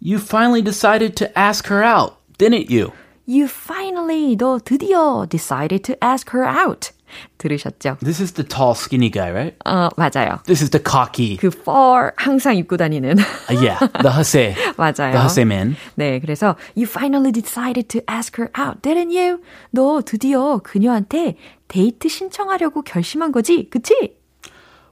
You 0.00 0.18
finally 0.18 0.62
decided 0.62 1.16
to 1.16 1.26
ask 1.36 1.66
her 1.68 1.82
out, 1.82 2.18
didn't 2.38 2.70
you? 2.70 2.92
You 3.31 3.47
finally, 3.47 4.35
너 4.35 4.59
드디어 4.59 5.25
decided 5.29 5.85
to 5.85 5.95
ask 6.03 6.31
her 6.31 6.43
out. 6.43 6.91
들으셨죠? 7.37 7.97
This 8.01 8.21
is 8.21 8.33
the 8.33 8.43
tall, 8.43 8.75
skinny 8.75 9.09
guy, 9.09 9.31
right? 9.31 9.55
어, 9.65 9.87
맞아요. 9.95 10.43
This 10.43 10.61
is 10.61 10.69
the 10.71 10.83
cocky. 10.83 11.37
그 11.37 11.47
fur 11.47 12.11
항상 12.17 12.57
입고 12.57 12.75
다니는. 12.75 13.19
Uh, 13.49 13.55
yeah, 13.55 13.79
the 14.01 14.11
hase. 14.11 14.53
맞아요. 14.75 15.13
The 15.13 15.21
hase 15.21 15.45
man. 15.45 15.77
네, 15.95 16.19
그래서 16.19 16.57
you 16.75 16.85
finally 16.85 17.31
decided 17.31 17.87
to 17.87 18.01
ask 18.09 18.35
her 18.35 18.51
out, 18.59 18.81
didn't 18.81 19.15
you? 19.15 19.39
너 19.71 20.01
드디어 20.01 20.59
그녀한테 20.59 21.37
데이트 21.69 22.09
신청하려고 22.09 22.81
결심한 22.81 23.31
거지, 23.31 23.69
그치? 23.69 24.17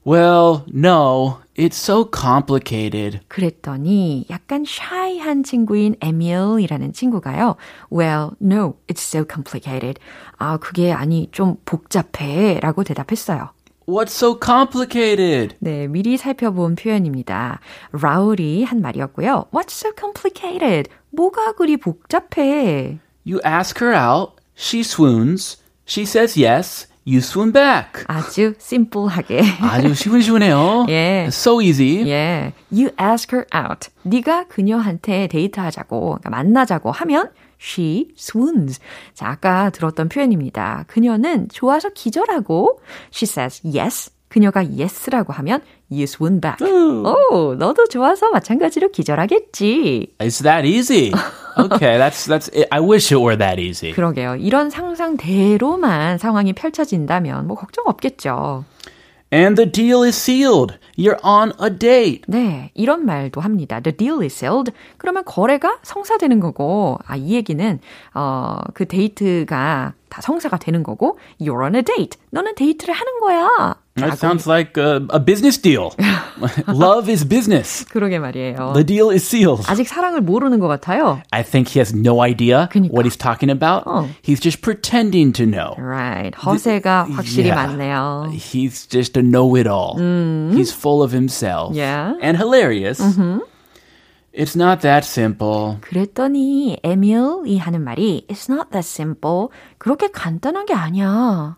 Well, 0.08 0.64
no, 0.70 1.38
it's 1.56 1.76
so 1.76 2.04
complicated. 2.04 3.20
그랬더니 3.28 4.26
약간 4.28 4.64
shy한 4.64 5.44
친구인 5.44 5.96
에밀이라는 6.00 6.92
친구가요. 6.92 7.56
Well, 7.90 8.32
no, 8.40 8.76
it's 8.86 9.00
so 9.00 9.24
complicated. 9.24 9.98
아, 10.36 10.58
그게 10.58 10.92
아니 10.92 11.28
좀 11.32 11.56
복잡해 11.64 12.60
라고 12.60 12.84
대답했어요. 12.84 13.50
What's 13.86 14.12
so 14.12 14.38
complicated? 14.42 15.56
네, 15.60 15.86
미리 15.88 16.16
살펴본 16.16 16.76
표현입니다. 16.76 17.60
라울이 17.92 18.64
한 18.64 18.80
말이었고요. 18.80 19.46
What's 19.52 19.72
so 19.72 19.92
complicated? 19.98 20.90
뭐가 21.10 21.52
그리 21.52 21.76
복잡해? 21.76 22.98
You 23.26 23.40
ask 23.44 23.82
her 23.82 23.94
out, 23.94 24.34
she 24.54 24.80
swoons, 24.82 25.56
she 25.86 26.04
says 26.04 26.38
yes, 26.38 26.86
You 27.09 27.17
swoon 27.19 27.51
back. 27.51 28.03
아주 28.07 28.53
심플하게. 28.59 29.41
아주 29.61 29.93
시원시원해요. 29.93 30.85
예. 30.89 31.25
So 31.29 31.61
easy. 31.61 32.07
예. 32.07 32.53
You 32.71 32.91
ask 33.01 33.35
her 33.35 33.45
out. 33.55 33.89
네가 34.03 34.45
그녀한테 34.47 35.27
데이트하자고, 35.27 35.99
그러니까 35.99 36.29
만나자고 36.29 36.91
하면 36.91 37.29
she 37.61 38.09
swoons. 38.17 38.79
자, 39.13 39.29
아까 39.29 39.69
들었던 39.69 40.09
표현입니다. 40.09 40.85
그녀는 40.87 41.49
좋아서 41.49 41.89
기절하고 41.89 42.79
she 43.13 43.23
says 43.25 43.61
yes. 43.65 44.11
그녀가 44.29 44.62
yes라고 44.62 45.33
하면 45.33 45.62
you 45.91 46.03
swoon 46.03 46.39
back. 46.39 46.65
오, 46.65 47.55
너도 47.55 47.88
좋아서 47.88 48.29
마찬가지로 48.29 48.89
기절하겠지. 48.91 50.15
It's 50.19 50.43
that 50.43 50.67
easy. 50.67 51.12
Okay, 51.57 51.98
that's 51.98 52.27
that's 52.27 52.48
it. 52.55 52.67
I 52.71 52.79
wish 52.79 53.12
it 53.13 53.19
were 53.21 53.38
that 53.38 53.59
easy. 53.59 53.93
그러게요. 53.93 54.36
이런 54.36 54.69
상상대로만 54.69 56.17
상황이 56.19 56.53
펼쳐진다면 56.53 57.48
뭐 57.48 57.57
걱정 57.57 57.86
없겠죠. 57.88 58.63
And 59.31 59.55
the 59.55 59.71
deal 59.71 60.03
is 60.03 60.17
sealed. 60.17 60.77
You're 60.98 61.19
on 61.24 61.53
a 61.62 61.69
date. 61.69 62.24
네, 62.27 62.71
이런 62.74 63.05
말도 63.05 63.41
합니다. 63.41 63.79
The 63.79 63.95
deal 63.95 64.21
is 64.24 64.33
sealed. 64.33 64.71
그러면 64.98 65.24
거래가 65.24 65.77
성사되는 65.83 66.39
거고, 66.39 66.98
아, 67.05 67.15
이 67.15 67.36
얘기는, 67.36 67.79
어, 68.15 68.57
그 68.74 68.88
데이트가 68.88 69.93
다 70.09 70.21
성사가 70.21 70.57
되는 70.57 70.81
거고, 70.81 71.19
you're 71.39 71.62
on 71.62 71.75
a 71.75 71.83
date. 71.83 72.19
너는 72.31 72.55
데이트를 72.55 72.91
하는 72.91 73.19
거야. 73.19 73.75
That 73.98 74.18
sounds 74.18 74.44
like 74.48 74.76
a, 74.76 75.06
a 75.10 75.20
business 75.20 75.56
deal. 75.56 75.94
Love 76.66 77.08
is 77.08 77.22
business. 77.24 77.84
그러게 77.84 78.18
말이에요. 78.18 78.72
The 78.74 78.82
deal 78.82 79.10
is 79.10 79.22
sealed. 79.24 79.62
아직 79.68 79.86
사랑을 79.86 80.20
모르는 80.20 80.58
것 80.58 80.66
같아요. 80.66 81.22
I 81.30 81.44
think 81.44 81.68
he 81.68 81.78
has 81.78 81.94
no 81.94 82.20
idea 82.20 82.68
그러니까. 82.72 82.90
what 82.92 83.06
he's 83.06 83.16
talking 83.16 83.50
about. 83.50 83.84
어. 83.86 84.08
He's 84.20 84.40
just 84.40 84.62
pretending 84.62 85.32
to 85.34 85.46
know. 85.46 85.76
Right. 85.78 86.34
허세가 86.34 87.06
확실히 87.08 87.46
Yeah. 87.50 87.54
많네요. 87.54 88.32
He's 88.34 88.86
just 88.90 89.16
a 89.16 89.22
know-it-all. 89.22 89.94
He's 90.50 90.72
full 90.74 91.04
of 91.04 91.12
himself. 91.14 91.76
Yeah. 91.76 92.14
And 92.20 92.36
hilarious. 92.36 92.98
It's 94.32 94.56
not 94.56 94.80
that 94.82 95.04
simple. 95.06 95.78
그랬더니 95.82 96.78
에밀이 96.82 97.58
하는 97.58 97.84
말이 97.84 98.26
It's 98.28 98.50
not 98.50 98.70
that 98.72 98.82
simple. 98.84 99.50
그렇게 99.78 100.08
간단한 100.10 100.66
게 100.66 100.74
아니야. 100.74 101.56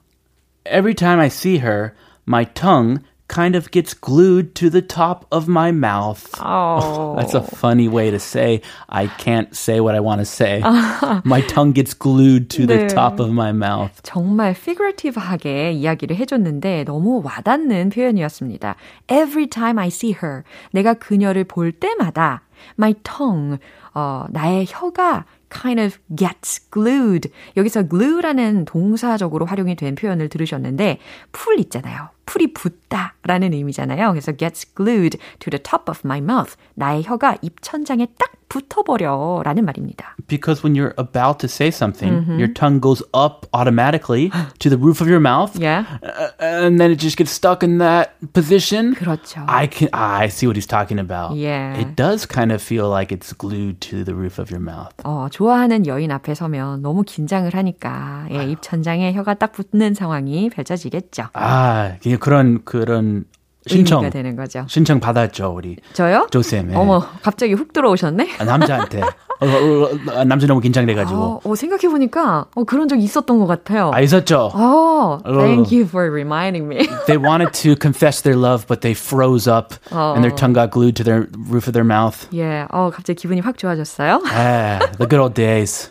Every 0.66 0.94
time 0.94 1.18
I 1.18 1.28
see 1.28 1.58
her, 1.64 1.94
my 2.24 2.44
tongue 2.44 3.00
kind 3.28 3.56
of 3.56 3.70
gets 3.70 3.92
glued 3.92 4.54
to 4.54 4.70
the 4.70 4.82
top 4.82 5.26
of 5.32 5.48
my 5.48 5.72
mouth. 5.72 6.30
Oh. 6.40 7.16
That's 7.16 7.34
a 7.34 7.42
funny 7.42 7.88
way 7.88 8.10
to 8.10 8.18
say 8.18 8.62
I 8.88 9.08
can't 9.08 9.54
say 9.56 9.80
what 9.80 9.94
I 9.94 10.00
want 10.00 10.20
to 10.20 10.24
say. 10.24 10.62
my 11.24 11.40
tongue 11.42 11.72
gets 11.72 11.94
glued 11.94 12.50
to 12.50 12.66
the 12.66 12.86
네. 12.86 12.88
top 12.88 13.18
of 13.20 13.30
my 13.32 13.52
mouth. 13.52 14.00
정말 14.02 14.54
figurative하게 14.54 15.72
이야기를 15.72 16.16
해줬는데 16.16 16.84
너무 16.84 17.20
와닿는 17.24 17.90
표현이었습니다. 17.90 18.76
Every 19.08 19.48
time 19.48 19.78
I 19.78 19.88
see 19.88 20.12
her, 20.22 20.44
내가 20.70 20.94
그녀를 20.94 21.44
볼 21.44 21.72
때마다 21.72 22.42
my 22.78 22.94
tongue, 23.02 23.58
어, 23.94 24.26
나의 24.30 24.66
혀가 24.68 25.24
kind 25.51 25.79
of 25.79 25.97
gets 26.15 26.69
glued. 26.71 27.29
여기서 27.57 27.87
glue라는 27.87 28.65
동사적으로 28.65 29.45
활용이 29.45 29.75
된 29.75 29.95
표현을 29.95 30.29
들으셨는데 30.29 30.99
풀 31.31 31.59
있잖아요. 31.59 32.09
풀이 32.25 32.53
붙다 32.53 33.15
라는 33.23 33.53
의미잖아요. 33.53 34.11
그래서 34.11 34.31
gets 34.31 34.65
glued 34.75 35.17
to 35.39 35.49
the 35.49 35.61
top 35.61 35.89
of 35.89 36.01
my 36.05 36.19
mouth. 36.19 36.55
나의 36.75 37.03
혀가 37.03 37.37
입천장에 37.41 38.07
딱 38.17 38.31
붙어버려 38.51 39.43
라는 39.45 39.63
말입니다. 39.63 40.17
Because 40.27 40.61
when 40.61 40.75
you're 40.75 40.93
about 40.97 41.39
to 41.39 41.47
say 41.47 41.69
something, 41.69 42.11
mm-hmm. 42.11 42.37
your 42.37 42.51
tongue 42.51 42.81
goes 42.81 43.01
up 43.13 43.47
automatically 43.53 44.29
to 44.59 44.69
the 44.69 44.77
roof 44.77 44.99
of 44.99 45.07
your 45.07 45.21
mouth. 45.21 45.55
Yeah. 45.55 45.85
Uh, 46.03 46.31
and 46.39 46.77
then 46.77 46.91
it 46.91 46.99
just 46.99 47.15
gets 47.15 47.31
stuck 47.31 47.63
in 47.63 47.77
that 47.77 48.11
position. 48.33 48.93
그렇죠. 48.95 49.45
I 49.47 49.67
can 49.67 49.87
I 49.93 50.27
see 50.27 50.47
what 50.47 50.57
he's 50.57 50.67
talking 50.67 50.99
about. 50.99 51.37
Yeah. 51.37 51.79
It 51.79 51.95
does 51.95 52.25
kind 52.25 52.51
of 52.51 52.61
feel 52.61 52.89
like 52.89 53.15
it's 53.15 53.31
glued 53.31 53.79
to 53.87 54.03
the 54.03 54.13
roof 54.13 54.37
of 54.37 54.51
your 54.51 54.59
mouth. 54.59 54.91
어, 55.05 55.29
좋아하는 55.31 55.87
여인 55.87 56.11
앞에 56.11 56.35
서면 56.35 56.81
너무 56.81 57.03
긴장을 57.03 57.49
하니까 57.53 58.27
예, 58.31 58.43
입천장에 58.51 59.13
혀가 59.13 59.35
딱 59.35 59.53
붙는 59.53 59.93
상황이 59.93 60.49
펼쳐지겠죠. 60.49 61.29
아, 61.33 61.95
그런 62.21 62.63
그런 62.63 63.25
신청 63.67 64.09
되는 64.09 64.35
거죠. 64.35 64.65
신청 64.67 64.99
받았죠 64.99 65.53
우리. 65.55 65.77
저요? 65.93 66.27
조쌤. 66.31 66.71
어머 66.75 67.05
갑자기 67.21 67.53
훅 67.53 67.73
들어오셨네. 67.73 68.29
아, 68.39 68.43
남자한테. 68.43 69.01
어, 69.01 69.45
어, 69.45 69.89
어, 70.19 70.23
남자 70.23 70.45
너무 70.47 70.61
긴장돼가지고. 70.61 71.41
어, 71.43 71.55
생각해 71.55 71.89
보니까 71.89 72.45
어, 72.55 72.63
그런 72.63 72.87
적 72.87 72.99
있었던 73.01 73.39
것 73.39 73.47
같아요. 73.47 73.91
아 73.93 73.99
있었죠. 74.01 74.51
어, 74.53 75.19
thank 75.25 75.75
you 75.75 75.85
for 75.87 76.09
reminding 76.11 76.67
me. 76.67 76.87
they 77.07 77.17
wanted 77.17 77.51
to 77.53 77.75
confess 77.75 78.21
their 78.21 78.37
love, 78.39 78.65
but 78.67 78.81
they 78.81 78.93
froze 78.93 79.47
up 79.51 79.73
and 79.91 80.23
their 80.23 80.33
tongue 80.35 80.53
got 80.53 80.71
glued 80.71 80.95
to 80.95 81.03
their 81.03 81.27
roof 81.49 81.67
of 81.67 81.73
their 81.73 81.85
mouth. 81.85 82.27
예, 82.33 82.65
어 82.71 82.91
갑자기 82.91 83.17
기분이 83.21 83.41
확 83.41 83.57
좋아졌어요. 83.57 84.21
ah, 84.25 84.79
the 84.97 85.07
good 85.07 85.19
old 85.19 85.33
days. 85.33 85.89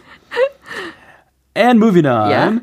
And 1.57 1.79
moving 1.81 2.07
on. 2.07 2.31
Yeah. 2.31 2.59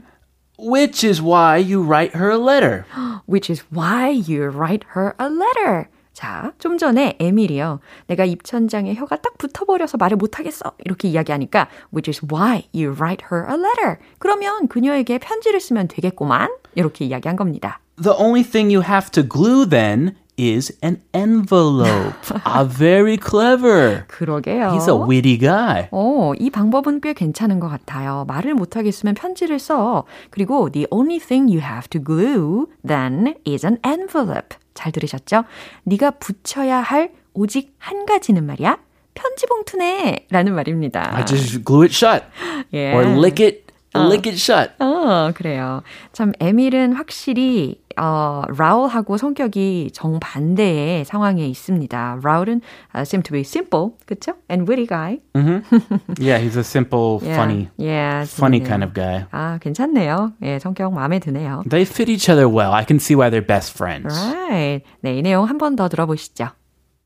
Which 0.58 1.04
is 1.04 1.20
why 1.20 1.58
you 1.58 1.82
write 1.82 2.16
her 2.16 2.30
a 2.30 2.38
letter. 2.38 2.84
Which 3.26 3.50
is 3.50 3.64
why 3.72 4.10
you 4.10 4.48
write 4.48 4.86
her 4.94 5.14
a 5.20 5.26
letter. 5.26 5.88
자, 6.12 6.52
좀 6.58 6.76
전에 6.76 7.16
에밀이요. 7.18 7.80
내가 8.06 8.24
입천장에 8.24 8.94
혀가 8.94 9.16
딱 9.16 9.38
붙어버려서 9.38 9.96
말을 9.96 10.18
못하겠어. 10.18 10.72
이렇게 10.84 11.08
이야기하니까 11.08 11.68
which 11.92 12.10
is 12.10 12.20
why 12.30 12.68
you 12.74 12.94
write 12.94 13.26
her 13.32 13.46
a 13.48 13.56
letter. 13.56 13.96
그러면 14.18 14.68
그녀에게 14.68 15.18
편지를 15.18 15.58
쓰면 15.58 15.88
되겠구만. 15.88 16.50
이렇게 16.74 17.06
이야기한 17.06 17.36
겁니다. 17.36 17.80
The 18.00 18.16
only 18.16 18.42
thing 18.42 18.74
you 18.74 18.84
have 18.86 19.10
to 19.12 19.22
glue 19.26 19.66
then 19.66 20.16
is 20.37 20.71
an 20.83 21.01
envelope. 21.13 22.15
ah, 22.45 22.63
very 22.63 23.17
clever. 23.17 24.05
그러게요. 24.07 24.71
He's 24.71 24.87
a 24.87 24.95
witty 24.95 25.37
guy. 25.37 25.89
어, 25.91 26.33
이 26.39 26.49
방법은 26.49 27.01
꽤 27.01 27.13
괜찮은 27.13 27.59
것 27.59 27.67
같아요. 27.69 28.25
말을 28.27 28.53
못하겠으면 28.53 29.15
편지를 29.15 29.59
써. 29.59 30.05
그리고 30.29 30.69
the 30.69 30.87
only 30.91 31.19
thing 31.19 31.51
you 31.51 31.61
have 31.61 31.87
to 31.89 31.99
glue 32.03 32.67
then 32.85 33.35
is 33.47 33.65
an 33.65 33.79
envelope. 33.85 34.57
잘 34.73 34.91
들으셨죠? 34.91 35.43
네가 35.83 36.11
붙여야 36.11 36.77
할 36.81 37.11
오직 37.33 37.75
한 37.79 38.05
가지는 38.05 38.45
말이야. 38.45 38.77
편지 39.15 39.47
봉투네 39.47 40.27
라는 40.29 40.53
말입니다. 40.53 41.15
I 41.15 41.25
just 41.25 41.63
glue 41.65 41.83
it 41.83 41.93
shut. 41.93 42.23
Yeah. 42.71 42.95
Or 42.95 43.17
lick 43.17 43.43
it, 43.43 43.71
lick 43.95 44.29
it 44.31 44.37
shut. 44.37 44.71
어, 44.79 45.31
그래요. 45.33 45.81
참, 46.13 46.33
에밀은 46.39 46.93
확실히, 46.93 47.81
어, 47.97 48.43
라울하고 48.55 49.17
성격이 49.17 49.91
정반대의 49.93 51.05
상황에 51.05 51.45
있습니다. 51.47 52.19
라울은 52.23 52.61
uh, 52.95 53.01
seem 53.05 53.23
to 53.23 53.31
be 53.33 53.41
simple, 53.41 53.91
그쵸? 54.05 54.33
And 54.49 54.69
witty 54.69 54.85
guy. 54.87 55.19
Mm-hmm. 55.33 56.21
Yeah, 56.21 56.37
he's 56.39 56.55
a 56.57 56.63
simple, 56.63 57.19
Yeah. 57.23 57.35
funny, 57.35 57.69
Yeah, 57.77 58.25
funny 58.25 58.59
kind 58.59 58.83
of 58.83 58.93
guy. 58.93 59.25
아, 59.31 59.57
괜찮네요. 59.61 60.33
예, 60.43 60.59
성격 60.59 60.93
마음에 60.93 61.19
드네요. 61.19 61.63
They 61.69 61.83
fit 61.85 62.09
each 62.11 62.29
other 62.29 62.47
well. 62.47 62.71
I 62.73 62.83
can 62.85 62.99
see 62.99 63.15
why 63.15 63.29
they're 63.29 63.45
best 63.45 63.73
friends. 63.75 64.13
Right. 64.15 64.83
네, 65.01 65.17
이 65.17 65.21
내용 65.21 65.45
한 65.49 65.57
번 65.57 65.75
더 65.75 65.89
들어보시죠. 65.89 66.49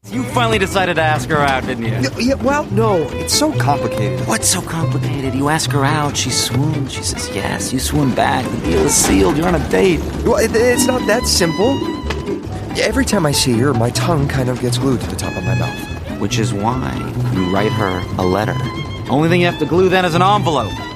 You 0.10 0.24
finally 0.24 0.58
decided 0.58 0.96
to 0.96 1.02
ask 1.02 1.30
her 1.30 1.38
out, 1.38 1.64
didn't 1.66 1.86
you? 1.86 2.10
Yeah, 2.20 2.34
well, 2.34 2.66
no, 2.72 3.08
it's 3.12 3.34
so 3.34 3.54
complicated. 3.58 4.28
What's 4.28 4.50
so 4.50 4.62
complicated? 4.62 5.34
You 5.36 5.48
ask 5.48 5.70
her 5.72 5.86
out, 5.86 6.18
she 6.18 6.32
swoons, 6.32 6.92
she 6.92 7.04
says 7.04 7.30
yes, 7.34 7.72
you 7.72 7.80
swoon 7.80 8.14
back, 8.14 8.44
the 8.44 8.58
deal 8.58 8.80
is 8.80 8.94
sealed, 8.94 9.38
you're 9.38 9.48
on 9.48 9.56
a 9.56 9.70
date. 9.70 10.00
Well, 10.26 10.36
it, 10.38 10.52
it's 10.54 10.86
not 10.86 11.06
that 11.08 11.28
simple. 11.28 11.78
Every 12.82 13.06
time 13.06 13.26
I 13.26 13.32
see 13.32 13.58
her, 13.60 13.74
my 13.74 13.92
tongue 13.92 14.28
kind 14.28 14.50
of 14.50 14.60
gets 14.60 14.80
glued 14.80 15.00
to 15.02 15.08
the 15.08 15.16
top 15.16 15.38
of 15.38 15.46
my 15.46 15.56
mouth. 15.56 16.20
Which 16.20 16.40
is 16.40 16.52
why 16.52 16.94
you 17.34 17.54
write 17.54 17.72
her 17.72 18.04
a 18.18 18.26
letter. 18.26 18.56
Only 19.10 19.30
thing 19.30 19.40
you 19.40 19.48
have 19.48 19.60
to 19.60 19.66
glue 19.66 19.88
then 19.88 20.04
is 20.04 20.14
an 20.16 20.22
envelope. 20.22 20.91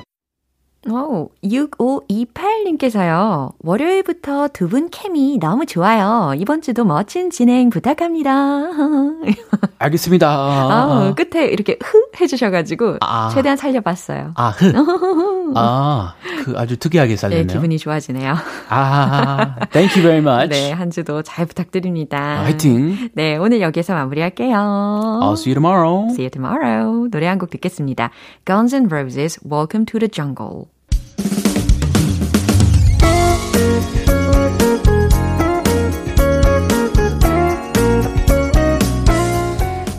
오, 0.88 1.30
6528님께서요. 1.44 3.54
월요일부터 3.60 4.50
두 4.50 4.68
분 4.68 4.90
케미 4.92 5.40
너무 5.40 5.66
좋아요. 5.66 6.34
이번 6.38 6.62
주도 6.62 6.86
멋진 6.86 7.32
진행 7.32 7.70
부탁합니다. 7.72 8.32
알겠습니다. 9.80 10.28
아, 10.30 11.14
끝에 11.16 11.48
이렇게 11.48 11.78
흐 11.84 12.10
해주셔가지고 12.22 12.98
아. 13.02 13.30
최대한 13.34 13.58
살려봤어요. 13.58 14.34
아, 14.36 14.50
흐. 14.50 14.72
아, 15.56 16.14
그 16.44 16.54
아주 16.56 16.78
특이하게 16.78 17.12
네, 17.12 17.16
살렸네요. 17.18 17.48
기분이 17.48 17.78
좋아지네요. 17.80 18.36
아, 18.70 19.56
thank 19.72 20.00
you 20.02 20.04
very 20.04 20.20
much. 20.20 20.50
네, 20.50 20.72
한 20.72 20.92
주도 20.92 21.22
잘 21.24 21.46
부탁드립니다. 21.46 22.42
화이팅. 22.44 23.10
네, 23.14 23.38
오늘 23.38 23.62
여기서 23.62 23.94
마무리할게요. 23.94 24.56
I'll 24.56 25.34
see 25.34 25.52
you 25.52 25.56
tomorrow. 25.56 26.08
See 26.12 26.26
you 26.26 26.30
tomorrow. 26.30 27.08
노래 27.10 27.26
한 27.28 27.40
곡 27.40 27.50
듣겠습니다. 27.50 28.12
Guns 28.46 28.76
N' 28.76 28.88
Roses, 28.92 29.40
Welcome 29.44 29.86
to 29.88 30.00
the 30.00 30.10
Jungle. 30.10 30.68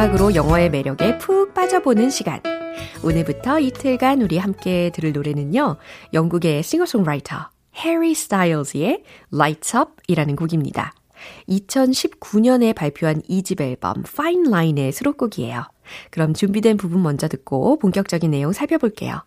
음악으로 0.00 0.34
영어의 0.34 0.70
매력에 0.70 1.18
푹 1.18 1.52
빠져보는 1.52 2.08
시간. 2.08 2.40
오늘부터 3.04 3.60
이틀간 3.60 4.22
우리 4.22 4.38
함께 4.38 4.90
들을 4.94 5.12
노래는요. 5.12 5.76
영국의 6.14 6.62
싱어송라이터 6.62 7.50
해리 7.76 8.14
스타일즈의 8.14 9.02
Lights 9.30 9.76
Up 9.76 9.90
이라는 10.08 10.36
곡입니다. 10.36 10.94
2019년에 11.50 12.74
발표한 12.74 13.20
2집 13.28 13.60
앨범 13.60 14.02
Fine 14.06 14.48
Line의 14.48 14.92
수록곡이에요. 14.92 15.64
그럼 16.10 16.32
준비된 16.32 16.78
부분 16.78 17.02
먼저 17.02 17.28
듣고 17.28 17.78
본격적인 17.78 18.30
내용 18.30 18.52
살펴볼게요. 18.52 19.22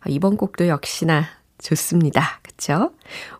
아, 0.00 0.08
이번 0.08 0.36
곡도 0.36 0.68
역시나 0.68 1.24
좋습니다. 1.58 2.40
그쵸? 2.42 2.92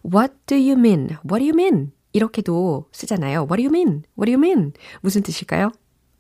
What 0.05 0.35
do 0.47 0.57
you 0.57 0.73
mean? 0.73 1.17
What 1.25 1.39
do 1.39 1.49
you 1.49 1.55
mean? 1.55 1.93
이렇게도 2.13 2.87
쓰잖아요. 2.93 3.47
What 3.51 3.57
do 3.57 3.65
you 3.65 3.71
mean? 3.71 4.03
What 4.19 4.27
do 4.27 4.33
you 4.33 4.39
mean? 4.39 4.73
무슨 5.01 5.23
뜻일까요? 5.23 5.71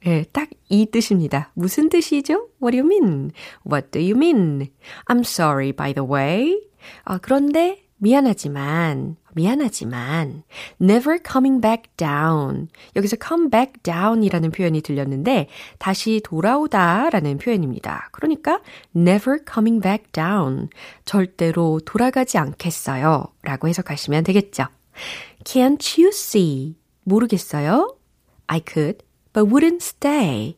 예, 0.06 0.24
딱 0.32 0.48
이 0.72 0.86
뜻입니다. 0.86 1.52
무슨 1.52 1.90
뜻이죠? 1.90 2.48
What 2.62 2.74
do 2.74 2.80
you 2.80 2.86
mean? 2.86 3.30
What 3.70 3.90
do 3.90 4.00
you 4.00 4.16
mean? 4.16 4.70
I'm 5.06 5.20
sorry, 5.20 5.70
by 5.70 5.92
the 5.92 6.08
way. 6.08 6.58
아, 7.04 7.18
그런데 7.18 7.84
미안하지만 8.02 9.14
미안하지만 9.32 10.42
never 10.80 11.20
coming 11.24 11.60
back 11.60 11.84
down. 11.96 12.66
여기서 12.96 13.16
come 13.24 13.48
back 13.48 13.74
down 13.84 14.24
이라는 14.24 14.50
표현이 14.50 14.80
들렸는데 14.80 15.46
다시 15.78 16.20
돌아오다 16.24 17.10
라는 17.10 17.38
표현입니다. 17.38 18.08
그러니까 18.10 18.60
never 18.96 19.38
coming 19.48 19.80
back 19.80 20.10
down. 20.10 20.68
절대로 21.04 21.80
돌아가지 21.84 22.38
않겠어요. 22.38 23.24
라고 23.42 23.68
해석하시면 23.68 24.24
되겠죠. 24.24 24.66
Can't 25.44 25.96
you 25.96 26.08
see? 26.08 26.74
모르겠어요? 27.04 27.96
I 28.48 28.62
could, 28.66 28.98
but 29.32 29.48
wouldn't 29.48 29.80
stay. 29.80 30.56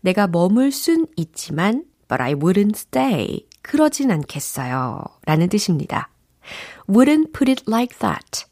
내가 0.00 0.26
머물 0.26 0.72
순 0.72 1.06
있지만, 1.16 1.84
but 2.08 2.22
I 2.22 2.34
wouldn't 2.34 2.76
stay. 2.76 3.46
그러진 3.60 4.10
않겠어요. 4.10 5.04
라는 5.26 5.50
뜻입니다. 5.50 6.08
Wouldn't 6.88 7.32
put 7.32 7.50
it 7.50 7.64
like 7.68 7.98
that. 7.98 8.46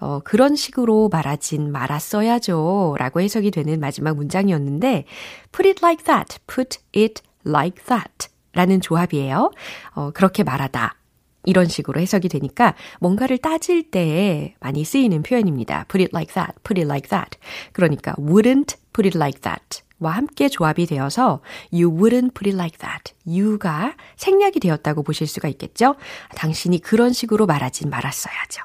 어, 0.00 0.20
그런 0.24 0.56
식으로 0.56 1.08
말하진 1.12 1.70
말았어야죠. 1.70 2.96
라고 2.98 3.20
해석이 3.20 3.52
되는 3.52 3.78
마지막 3.78 4.16
문장이었는데, 4.16 5.04
put 5.52 5.68
it 5.68 5.80
like 5.80 6.04
that, 6.04 6.38
put 6.46 6.80
it 6.96 7.22
like 7.46 7.84
that. 7.84 8.28
라는 8.52 8.80
조합이에요. 8.80 9.52
어, 9.94 10.10
그렇게 10.12 10.42
말하다. 10.42 10.96
이런 11.44 11.66
식으로 11.66 12.00
해석이 12.00 12.28
되니까 12.28 12.74
뭔가를 13.00 13.38
따질 13.38 13.90
때 13.90 14.54
많이 14.60 14.84
쓰이는 14.84 15.22
표현입니다. 15.22 15.86
put 15.88 16.02
it 16.02 16.10
like 16.14 16.34
that, 16.34 16.54
put 16.62 16.80
it 16.80 16.86
like 16.86 17.08
that. 17.08 17.38
그러니까 17.72 18.14
wouldn't 18.14 18.76
put 18.92 19.06
it 19.06 19.16
like 19.16 19.40
that. 19.42 19.82
와 20.02 20.12
함께 20.12 20.48
조합이 20.48 20.86
되어서 20.86 21.40
you 21.72 21.90
wouldn't 21.90 22.34
put 22.34 22.48
it 22.48 22.54
like 22.56 22.78
that. 22.78 23.14
you가 23.26 23.94
생략이 24.16 24.60
되었다고 24.60 25.02
보실 25.02 25.26
수가 25.26 25.48
있겠죠? 25.48 25.94
당신이 26.36 26.80
그런 26.80 27.12
식으로 27.12 27.46
말하진 27.46 27.88
말았어야죠. 27.90 28.62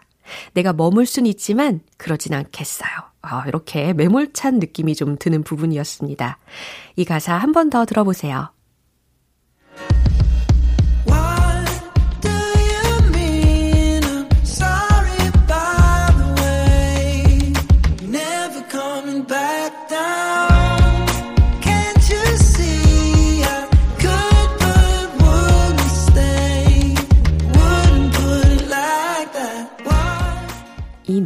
내가 0.54 0.74
머물 0.74 1.06
순 1.06 1.26
있지만 1.26 1.80
그러진 1.98 2.34
않겠어요. 2.34 2.90
어, 3.24 3.44
이렇게 3.48 3.94
매몰찬 3.94 4.60
느낌이 4.60 4.96
좀 4.96 5.18
드는 5.18 5.44
부분이었습니다. 5.44 6.38
이 6.98 7.06
가사 7.06 7.36
한 7.36 7.52
번 7.54 7.70
더 7.70 7.86
들어보세요. 7.86 8.50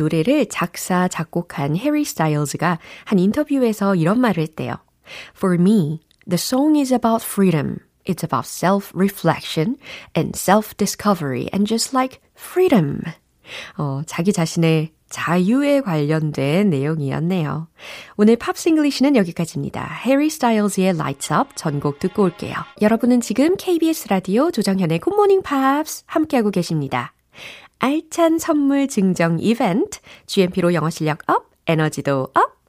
노래를 0.02 0.48
작사, 0.48 1.08
작곡한 1.08 1.78
해리 1.78 2.04
스타일즈가 2.04 2.80
한 3.06 3.20
인터뷰에서 3.20 3.96
이런 3.96 4.20
말을 4.20 4.42
했대요. 4.42 4.76
For 5.38 5.60
me, 5.60 6.00
the 6.28 6.36
song 6.36 6.78
is 6.80 6.94
about 6.94 7.24
freedom. 7.24 7.78
It's 8.06 8.24
about 8.24 8.48
self-reflection 8.48 9.78
and 10.18 10.36
self-discovery 10.36 11.50
and 11.54 11.68
just 11.68 11.96
like 11.96 12.20
freedom. 12.36 13.02
어, 13.78 14.02
자기 14.06 14.34
자신의 14.34 14.92
자유에 15.10 15.82
관련된 15.82 16.70
내용이었네요. 16.70 17.68
오늘 18.16 18.38
Pops 18.38 18.58
English는 18.58 19.16
여기까지입니다. 19.18 19.86
해리 20.06 20.30
스타일즈의 20.30 20.90
Lights 20.96 21.34
Up 21.34 21.50
전곡 21.56 22.00
듣고 22.00 22.24
올게요. 22.24 22.56
여러분은 22.82 23.22
지금 23.22 23.56
KBS 23.58 24.08
라디오 24.08 24.52
조정현의 24.52 25.00
굿모닝 25.00 25.44
팝스 25.44 26.04
함께하고 26.08 26.50
계십니다. 26.50 27.14
알찬 27.84 28.38
선물 28.38 28.88
증정 28.88 29.39
이벤트, 29.39 30.00
GMP로 30.28 30.76
영어 30.76 30.91
실력 30.91 31.17
up, 31.28 31.50
에너지도 31.65 32.28
up, 32.36 32.62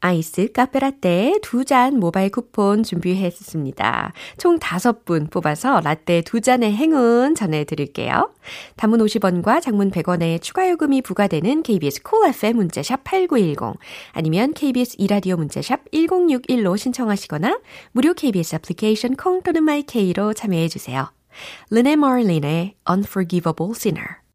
아이스 0.00 0.52
카페라떼 0.52 1.38
두 1.40 1.64
잔 1.64 1.98
모바일 1.98 2.30
쿠폰 2.30 2.82
준비했습니다. 2.82 4.12
총 4.36 4.58
다섯 4.58 5.06
분 5.06 5.26
뽑아서 5.26 5.80
라떼 5.80 6.20
두 6.20 6.42
잔의 6.42 6.74
행운 6.74 7.34
전해드릴게요. 7.34 8.34
단문 8.76 9.00
50원과 9.00 9.62
장문 9.62 9.90
100원의 9.90 10.42
추가 10.42 10.68
요금이 10.68 11.00
부과되는 11.00 11.62
KBS 11.62 12.02
Cool 12.02 12.34
FM 12.34 12.56
문자샵 12.56 13.04
8910 13.04 13.78
아니면 14.12 14.52
KBS 14.52 14.96
2라디오 14.98 15.36
문자샵 15.36 15.90
1061로 15.92 16.76
신청하시거나 16.76 17.58
무료 17.92 18.12
KBS 18.12 18.56
애플리케이션 18.56 19.16
콩 19.16 19.42
또는 19.42 19.62
my 19.62 19.91
K로 19.91 20.34
참여해주세요. 20.34 21.10
르네 21.70 21.96
머린의 21.96 22.74
Unforgivable 22.86 23.72
Sinner 23.74 24.27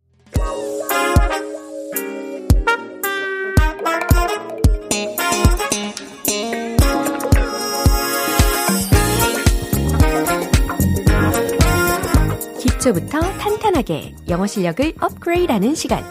기초부터 12.83 13.21
탄탄하게 13.37 14.13
영어 14.27 14.45
실력을 14.45 14.93
업그레이드하는 14.99 15.73
시간. 15.73 16.03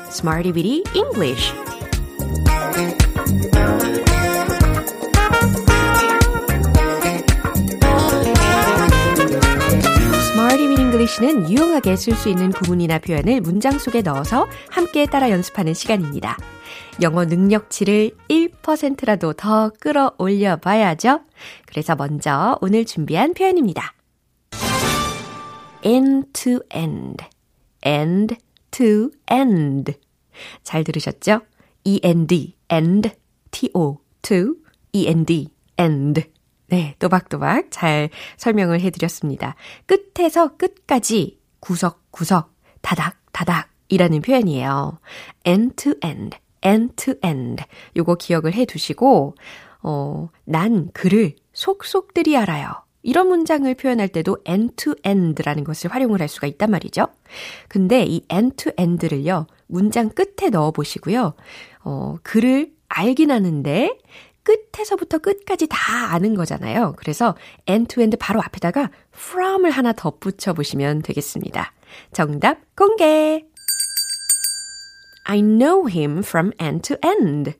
Weedy 0.54 0.82
English 0.94 1.52
English는 11.02 11.50
유용하게 11.50 11.96
쓸 11.96 12.14
수 12.14 12.28
있는 12.28 12.50
구문이나 12.52 13.00
표현을 13.00 13.40
문장 13.40 13.76
속에 13.76 14.02
넣어서 14.02 14.46
함께 14.70 15.04
따라 15.04 15.30
연습하는 15.30 15.74
시간입니다. 15.74 16.36
영어 17.00 17.24
능력치를 17.24 18.12
1%라도 18.28 19.32
더 19.32 19.70
끌어올려 19.80 20.58
봐야죠. 20.58 21.22
그래서 21.66 21.96
먼저 21.96 22.56
오늘 22.60 22.84
준비한 22.84 23.34
표현입니다. 23.34 23.94
end 25.84 26.28
to 26.34 26.60
end, 26.72 27.24
end 27.84 28.36
to 28.70 29.10
end. 29.28 29.94
잘 30.62 30.84
들으셨죠? 30.84 31.40
end, 31.84 32.54
end, 32.70 33.10
to, 33.50 33.98
to, 34.22 34.54
end, 34.94 35.48
end. 35.80 36.31
네, 36.72 36.94
또박또박 37.00 37.66
잘 37.70 38.08
설명을 38.38 38.80
해드렸습니다. 38.80 39.56
끝에서 39.84 40.56
끝까지 40.56 41.38
구석구석, 41.60 42.50
다닥다닥 42.80 43.68
이라는 43.90 44.22
표현이에요. 44.22 44.98
end 45.44 45.76
to 45.76 45.92
end, 46.02 46.38
end 46.64 46.94
to 46.96 47.14
end. 47.22 47.62
요거 47.94 48.14
기억을 48.14 48.54
해 48.54 48.64
두시고, 48.64 49.34
어, 49.82 50.30
난 50.46 50.88
그를 50.94 51.34
속속들이 51.52 52.38
알아요. 52.38 52.72
이런 53.02 53.28
문장을 53.28 53.74
표현할 53.74 54.08
때도 54.08 54.38
end-to-end라는 54.48 55.64
것을 55.64 55.92
활용을 55.92 56.22
할 56.22 56.28
수가 56.28 56.46
있단 56.46 56.70
말이죠. 56.70 57.06
근데 57.68 58.02
이 58.04 58.24
end-to-end를요, 58.32 59.46
문장 59.66 60.08
끝에 60.08 60.48
넣어 60.50 60.70
보시고요. 60.70 61.34
어, 61.84 62.16
글을 62.22 62.72
알긴 62.88 63.30
하는데, 63.30 63.98
끝에서부터 64.42 65.18
끝까지 65.18 65.66
다 65.68 66.12
아는 66.12 66.34
거잖아요. 66.34 66.94
그래서 66.96 67.36
end-to-end 67.68 68.16
바로 68.18 68.40
앞에다가 68.42 68.90
from을 69.14 69.70
하나 69.70 69.92
덧붙여 69.92 70.52
보시면 70.52 71.02
되겠습니다. 71.02 71.72
정답 72.12 72.58
공개! 72.76 73.44
I 75.24 75.40
know 75.40 75.88
him 75.88 76.18
from 76.18 76.50
end 76.60 76.82
to 76.88 76.96
end. 77.04 77.52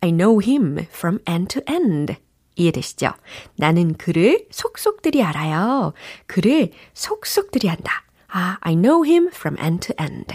I 0.00 0.10
know 0.10 0.40
him 0.42 0.78
from 0.78 1.18
end 1.28 1.60
to 1.60 1.62
end. 1.68 2.14
이해되시죠? 2.56 3.10
나는 3.56 3.94
그를 3.94 4.46
속속들이 4.50 5.22
알아요. 5.22 5.92
그를 6.26 6.70
속속들이 6.94 7.68
한다. 7.68 8.04
아, 8.28 8.56
I 8.60 8.74
know 8.74 9.04
him 9.04 9.28
from 9.28 9.58
end 9.60 9.88
to 9.88 9.94
end. 10.00 10.34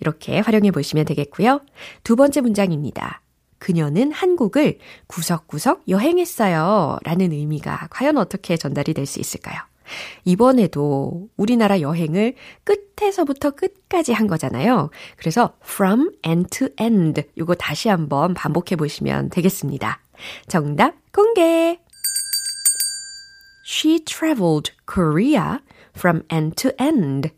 이렇게 0.00 0.40
활용해 0.40 0.72
보시면 0.72 1.04
되겠고요. 1.04 1.60
두 2.02 2.16
번째 2.16 2.40
문장입니다. 2.40 3.22
그녀는 3.60 4.10
한국을 4.10 4.78
구석구석 5.06 5.84
여행했어요. 5.88 6.98
라는 7.04 7.30
의미가 7.30 7.88
과연 7.90 8.16
어떻게 8.16 8.56
전달이 8.56 8.94
될 8.94 9.06
수 9.06 9.20
있을까요? 9.20 9.60
이번에도 10.24 11.28
우리나라 11.36 11.80
여행을 11.80 12.34
끝에서부터 12.64 13.50
끝까지 13.50 14.12
한 14.12 14.26
거잖아요. 14.28 14.90
그래서 15.16 15.54
from 15.62 16.10
end 16.24 16.48
to 16.50 16.68
end 16.80 17.22
이거 17.36 17.54
다시 17.54 17.88
한번 17.88 18.34
반복해 18.34 18.76
보시면 18.76 19.30
되겠습니다. 19.30 20.00
정답 20.48 20.94
공개! 21.12 21.78
She 23.66 24.04
traveled 24.04 24.72
Korea 24.86 25.58
from 25.96 26.22
end 26.32 26.54
to 26.56 26.70
end. 26.80 27.30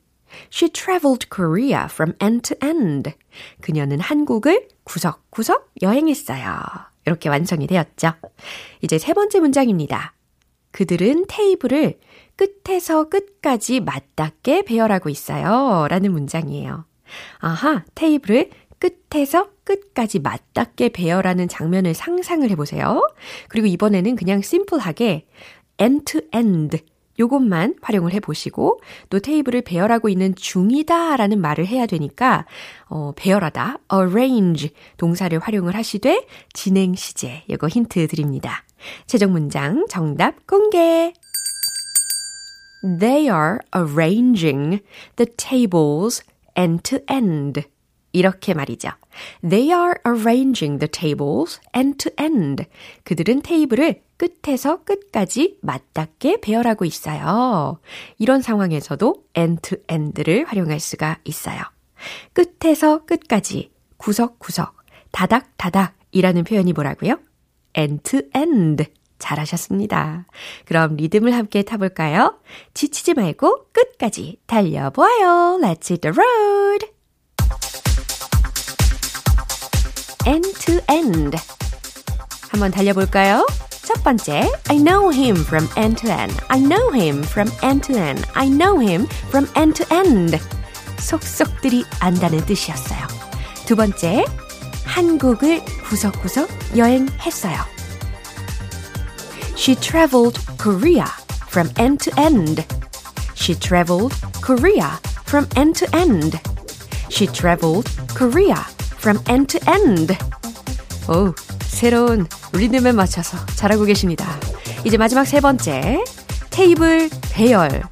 She 0.51 0.71
traveled 0.71 1.29
Korea 1.29 1.85
from 1.91 2.15
end 2.23 2.55
to 2.55 2.57
end. 2.67 3.13
그녀는 3.61 4.01
한국을 4.01 4.69
구석구석 4.85 5.73
여행했어요. 5.83 6.63
이렇게 7.07 7.29
완성이 7.29 7.67
되었죠. 7.67 8.13
이제 8.81 8.99
세 8.99 9.13
번째 9.13 9.41
문장입니다. 9.41 10.15
그들은 10.71 11.27
테이블을 11.29 11.99
끝에서 12.37 13.09
끝까지 13.09 13.81
맞닿게 13.81 14.63
배열하고 14.65 15.09
있어요. 15.09 15.87
라는 15.89 16.13
문장이에요. 16.13 16.85
아하, 17.39 17.85
테이블을 17.95 18.51
끝에서 18.79 19.51
끝까지 19.65 20.19
맞닿게 20.19 20.89
배열하는 20.89 21.47
장면을 21.47 21.95
상상을 21.95 22.49
해보세요. 22.51 23.01
그리고 23.49 23.67
이번에는 23.67 24.17
그냥 24.17 24.43
심플하게 24.43 25.27
end 25.81 26.05
to 26.05 26.21
end 26.35 26.79
요것만 27.19 27.77
활용을 27.83 28.13
해보시고 28.15 28.81
또 29.11 29.19
테이블을 29.19 29.63
배열하고 29.63 30.09
있는 30.09 30.35
중이다 30.35 31.17
라는 31.17 31.41
말을 31.41 31.67
해야 31.67 31.87
되니까 31.87 32.47
어, 32.87 33.13
배열하다, 33.17 33.79
arrange 33.93 34.71
동사를 34.97 35.39
활용을 35.39 35.75
하시되 35.75 36.27
진행 36.53 36.95
시제 36.95 37.45
이거 37.49 37.69
힌트 37.69 38.07
드립니다. 38.09 38.65
최종 39.07 39.33
문장 39.33 39.87
정답 39.89 40.47
공개! 40.47 41.13
They 42.83 43.29
are 43.29 43.59
arranging 43.75 44.83
the 45.17 45.31
tables 45.37 46.25
end 46.57 46.83
to 46.83 46.99
end. 47.09 47.63
이렇게 48.13 48.55
말이죠. 48.55 48.91
They 49.43 49.73
are 49.73 49.95
arranging 50.07 50.79
the 50.79 50.89
tables 50.89 51.61
end 51.75 51.99
to 51.99 52.13
end. 52.19 52.65
그들은 53.05 53.43
테이블을 53.43 54.03
끝에서 54.17 54.85
끝까지 54.85 55.59
맞닿게 55.63 56.41
배열하고 56.41 56.85
있어요. 56.85 57.81
이런 58.19 58.41
상황에서도 58.41 59.25
end 59.37 59.63
to 59.63 59.79
end를 59.91 60.45
활용할 60.45 60.79
수가 60.81 61.19
있어요. 61.25 61.61
끝에서 62.33 63.05
끝까지, 63.05 63.71
구석구석, 63.97 64.77
다닥다닥 65.11 65.95
이라는 66.13 66.45
표현이 66.45 66.73
뭐라고요? 66.73 67.19
end 67.77 68.03
to 68.03 68.21
end. 68.37 68.85
잘하셨습니다. 69.19 70.27
그럼 70.67 70.97
리듬을 70.97 71.33
함께 71.33 71.63
타볼까요? 71.63 72.41
지치지 72.75 73.15
말고 73.15 73.67
끝까지 73.73 74.39
달려보아요. 74.47 75.61
Let's 75.63 75.91
hit 75.91 76.01
the 76.01 76.13
road. 76.13 76.92
end 80.26 80.54
to 80.60 80.80
end. 80.90 81.38
한번 82.50 82.72
달려볼까요? 82.72 83.46
첫 83.84 84.04
번째, 84.04 84.52
I 84.70 84.78
know 84.78 85.14
him 85.14 85.38
from 85.38 85.68
end 85.78 86.02
to 86.02 86.12
end. 86.12 86.36
I 86.50 86.60
know 86.60 86.92
him 86.94 87.24
from 87.24 87.50
end 87.64 87.88
to 87.88 87.98
end. 87.98 88.26
I 88.34 88.48
know 88.48 88.82
him 88.82 89.08
from 89.28 89.48
end 89.56 89.84
to 89.84 89.96
end. 89.96 90.38
속속들이 91.00 91.86
안다는 92.00 92.46
뜻이었어요. 92.46 93.08
두 93.66 93.76
번째, 93.76 94.26
한국을 94.86 95.64
구석구석 95.88 96.50
여행했어요. 96.76 97.58
She 99.56 99.76
traveled 99.76 100.40
Korea 100.58 101.06
from 101.48 101.70
end 101.78 102.10
to 102.10 102.22
end. 102.22 102.66
She 103.36 103.58
traveled 103.58 104.14
Korea 104.42 105.00
from 105.26 105.48
end 105.56 105.80
to 105.80 105.98
end. 105.98 106.40
She 107.10 107.28
traveled 107.28 107.90
Korea 108.14 108.66
from 109.02 109.20
end 109.30 109.58
to 109.58 109.72
end. 109.72 110.16
오, 111.08 111.34
새로운 111.62 112.28
리듬에 112.54 112.92
맞춰서 112.92 113.38
잘하고 113.56 113.86
계십니다. 113.86 114.26
이제 114.84 114.98
마지막 114.98 115.26
세 115.26 115.40
번째. 115.40 116.04
테이블 116.50 117.10
배열. 117.32 117.84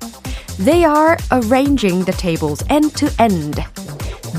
They 0.58 0.86
are 0.86 1.18
arranging 1.32 2.06
the 2.06 2.18
tables 2.18 2.66
end 2.70 2.96
to 2.96 3.08
end. 3.20 3.62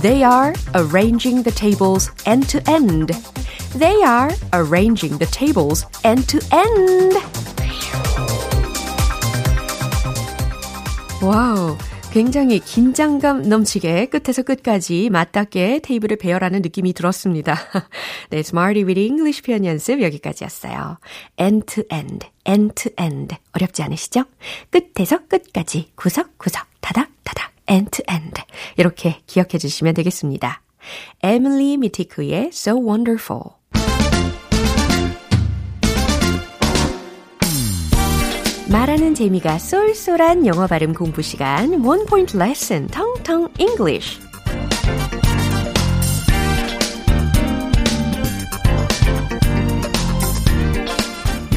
They 0.03 0.25
are 0.25 0.53
arranging 0.75 1.43
the 1.43 1.55
tables 1.55 2.11
end 2.27 2.49
to 2.49 2.61
end. 2.71 3.13
They 3.79 4.03
are 4.03 4.35
arranging 4.53 5.19
the 5.19 5.31
tables 5.31 5.87
end 6.05 6.27
to 6.29 6.41
end. 6.53 7.19
와우. 11.23 11.77
굉장히 12.12 12.60
긴장감 12.60 13.44
넘치게 13.44 14.08
끝에서 14.08 14.42
끝까지 14.44 15.10
맞닿게 15.10 15.80
테이블을 15.80 16.18
배열하는 16.18 16.62
느낌이 16.62 16.92
들었습니다. 16.92 17.56
네, 18.30 18.40
Smarty 18.40 18.84
with 18.84 19.00
English 19.00 19.42
표현 19.44 19.64
연습 19.64 20.02
여기까지였어요. 20.02 20.98
end 21.40 21.66
to 21.68 21.84
end, 21.90 22.28
end 22.46 22.76
to 22.76 22.92
end. 23.00 23.38
어렵지 23.54 23.82
않으시죠? 23.84 24.26
끝에서 24.70 25.20
끝까지, 25.30 25.92
구석구석, 25.96 26.68
다닥 26.82 27.12
다닥, 27.24 27.54
end 27.70 27.92
to 27.92 28.04
end. 28.14 28.42
이렇게 28.76 29.22
기억해 29.26 29.58
주시면 29.58 29.94
되겠습니다. 29.94 30.62
에밀리 31.24 31.78
미티크의 31.78 32.50
So 32.52 32.76
Wonderful. 32.76 33.61
말하는 38.72 39.14
재미가 39.14 39.58
쏠쏠한 39.58 40.46
영어 40.46 40.66
발음 40.66 40.94
공부 40.94 41.22
시간 41.22 41.84
원 41.84 42.06
포인트 42.06 42.38
레슨 42.38 42.88
텅텅 42.88 43.50
English. 43.60 44.18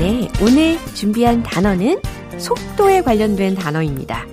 네, 0.01 0.29
오늘 0.43 0.77
준비한 0.95 1.45
단어는 1.45 2.03
속도에 2.37 3.03
관련된 3.03 3.55
단어입니다. 3.55 4.27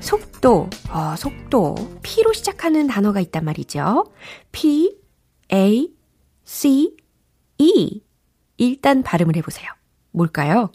속도, 0.00 0.70
어, 0.88 1.14
속도, 1.18 1.74
P로 2.02 2.32
시작하는 2.32 2.86
단어가 2.86 3.20
있단 3.20 3.44
말이죠. 3.44 4.10
P, 4.52 4.96
A, 5.52 5.94
C, 6.44 6.96
E. 7.58 8.00
일단 8.56 9.02
발음을 9.02 9.36
해보세요. 9.36 9.68
뭘까요? 10.12 10.70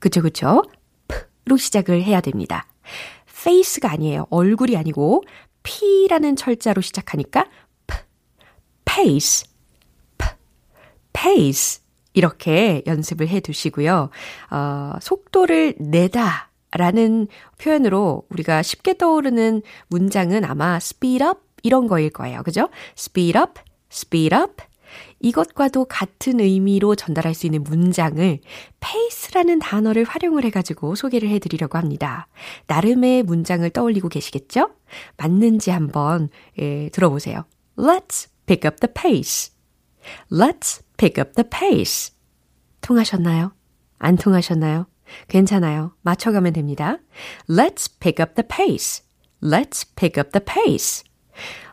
그쵸, 0.00 0.22
그쵸? 0.22 0.62
p로 1.44 1.56
시작을 1.56 2.02
해야 2.02 2.20
됩니다. 2.20 2.66
face가 3.28 3.90
아니에요. 3.90 4.26
얼굴이 4.30 4.76
아니고 4.76 5.22
p라는 5.62 6.36
철자로 6.36 6.80
시작하니까 6.80 7.46
p, 7.86 7.96
pace, 8.84 9.48
p, 10.18 10.26
pace 11.12 11.82
이렇게 12.12 12.82
연습을 12.86 13.28
해 13.28 13.40
두시고요. 13.40 14.10
어, 14.50 14.92
속도를 15.00 15.74
내다 15.78 16.50
라는 16.72 17.26
표현으로 17.60 18.24
우리가 18.30 18.62
쉽게 18.62 18.96
떠오르는 18.96 19.62
문장은 19.88 20.44
아마 20.44 20.76
speed 20.76 21.24
up 21.24 21.40
이런 21.62 21.86
거일 21.86 22.10
거예요. 22.10 22.42
그죠? 22.42 22.68
speed 22.96 23.38
up, 23.38 23.60
speed 23.90 24.34
up, 24.34 24.62
이것과도 25.20 25.84
같은 25.84 26.40
의미로 26.40 26.94
전달할 26.94 27.34
수 27.34 27.46
있는 27.46 27.62
문장을 27.62 28.38
pace라는 28.80 29.58
단어를 29.58 30.04
활용을 30.04 30.44
해가지고 30.44 30.94
소개를 30.94 31.28
해드리려고 31.28 31.78
합니다. 31.78 32.26
나름의 32.66 33.22
문장을 33.24 33.68
떠올리고 33.70 34.08
계시겠죠? 34.08 34.70
맞는지 35.18 35.70
한번 35.70 36.30
예, 36.58 36.88
들어보세요. 36.90 37.44
Let's 37.76 38.28
pick 38.46 38.68
up 38.68 38.80
the 38.80 38.92
pace. 38.92 39.52
Let's 40.32 40.82
pick 40.96 41.22
up 41.22 41.34
the 41.34 41.48
pace. 41.48 42.14
통하셨나요? 42.80 43.52
안 43.98 44.16
통하셨나요? 44.16 44.86
괜찮아요. 45.28 45.94
맞춰가면 46.02 46.54
됩니다. 46.54 46.98
Let's 47.48 47.90
pick 48.00 48.22
up 48.24 48.34
the 48.34 48.46
pace. 48.48 49.04
Let's 49.42 49.86
pick 49.96 50.20
up 50.20 50.30
the 50.32 50.44
pace. 50.44 51.04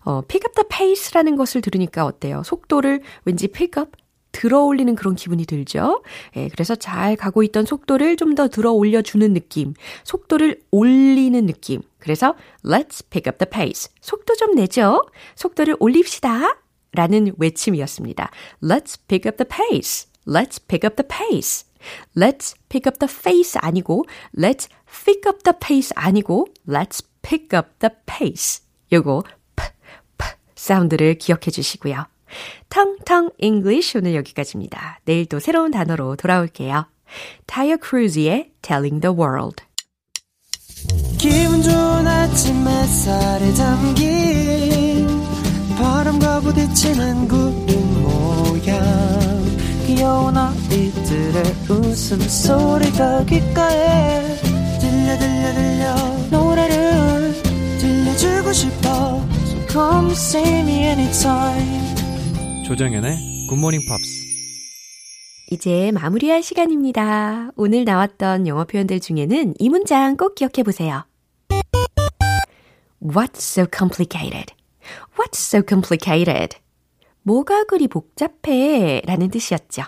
어, 0.08 0.22
pick 0.22 0.48
up 0.48 0.56
the 0.56 0.66
pace라는 0.70 1.36
것을 1.36 1.60
들으니까 1.60 2.06
어때요? 2.06 2.42
속도를 2.46 3.02
왠지 3.26 3.50
pick 3.50 3.82
up 3.82 3.92
들어 4.32 4.64
올리는 4.64 4.96
그런 4.96 5.16
기분이 5.16 5.46
들죠? 5.46 6.02
예, 6.38 6.48
그래서 6.48 6.76
잘 6.76 7.18
가고 7.18 7.44
있던 7.44 7.66
속도를 7.66 8.16
좀 8.16 8.34
더 8.34 8.48
들어 8.48 8.72
올려주는 8.72 9.34
느낌, 9.34 9.74
속도를 10.06 10.62
올리는 10.72 11.46
느낌. 11.46 11.82
그래서 12.00 12.36
let's 12.64 13.04
pick 13.10 13.30
up 13.30 13.38
the 13.44 13.50
pace. 13.52 13.92
속도 14.00 14.34
좀 14.36 14.56
내죠? 14.56 15.06
속도를 15.36 15.76
올립시다. 15.82 16.58
라는 16.94 17.34
외침이었습니다. 17.38 18.32
Let's 18.64 18.98
pick 19.10 19.30
up 19.30 19.44
the 19.44 19.50
pace. 19.50 20.08
Let's 20.26 20.62
pick 20.66 20.88
up 20.88 20.96
the 20.96 21.06
pace. 21.06 21.66
Let's 22.16 22.56
pick 22.70 22.90
up 22.90 23.00
the 23.00 23.12
face 23.12 23.60
아니고 23.62 24.06
Let's 24.38 24.70
pick 25.04 25.28
up 25.28 25.44
the 25.44 25.58
pace 25.60 25.92
아니고 25.96 26.48
Let's 26.66 27.04
pick 27.22 27.58
up 27.58 27.72
the 27.80 27.90
pace. 28.06 28.62
요거 28.92 29.24
사운드를 30.58 31.18
기억해 31.18 31.52
주시고요. 31.52 32.06
텅텅 32.70 33.30
English 33.40 33.98
오늘 33.98 34.16
여기까지입니다. 34.16 35.00
내일 35.06 35.26
또 35.28 35.40
새로운 35.40 35.72
단어로 35.72 36.18
돌아올게요. 36.18 36.88
타이어 37.46 37.78
크루즈의 37.78 38.52
Telling 38.62 39.00
the 39.02 39.16
World. 39.16 39.64
기분 41.18 41.62
좋은 41.62 42.08
아침 42.08 42.68
햇살에 42.68 43.54
담긴 43.54 45.08
바람과 45.78 46.42
부딪히는 46.42 47.28
구름 47.28 48.04
모양 48.04 48.82
귀여운 49.86 50.38
아이들의 50.38 51.44
웃음소리가 51.70 53.24
귓가에 53.26 54.22
들려 54.80 55.18
들려 55.18 55.54
들려 55.54 55.96
노래를 56.30 57.34
들려주고 57.80 58.54
싶어 58.54 59.26
come 59.70 60.12
see 60.12 60.60
me 60.60 60.84
anytime 60.84 61.96
조정연의 62.66 63.48
굿모닝 63.50 63.82
팝스 63.88 64.28
이제 65.50 65.92
마무리할 65.94 66.44
시간입니다. 66.44 67.52
오늘 67.56 67.86
나왔던 67.86 68.48
영어 68.48 68.66
표현들 68.66 69.00
중에는 69.00 69.54
이 69.58 69.70
문장 69.70 70.18
꼭 70.18 70.36
기억해 70.36 70.64
보세요. 70.64 71.06
What's 73.02 73.38
so 73.38 73.66
complicated? 73.74 74.54
What's 75.18 75.38
so 75.38 75.62
complicated? 75.66 76.58
뭐가 77.24 77.64
그리 77.64 77.88
복잡해? 77.88 79.04
라는 79.06 79.30
뜻이었죠. 79.30 79.84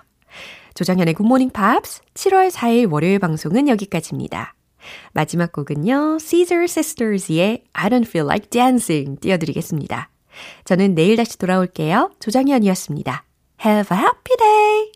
조정현의 0.75 1.13
굿모닝 1.15 1.49
팝스 1.49 2.01
7월 2.13 2.49
4일 2.51 2.89
월요일 2.89 3.19
방송은 3.19 3.67
여기까지입니다. 3.67 4.55
마지막 5.13 5.52
곡은요, 5.52 6.19
Caesar 6.19 6.63
Sisters의 6.65 7.63
I 7.73 7.89
don't 7.89 8.08
feel 8.08 8.25
like 8.25 8.49
dancing 8.49 9.19
띄워드리겠습니다. 9.19 10.10
저는 10.65 10.95
내일 10.95 11.17
다시 11.17 11.38
돌아올게요. 11.38 12.12
조정현이었습니다. 12.19 13.23
Have 13.65 13.97
a 13.97 14.04
happy 14.04 14.38
day! 14.38 14.91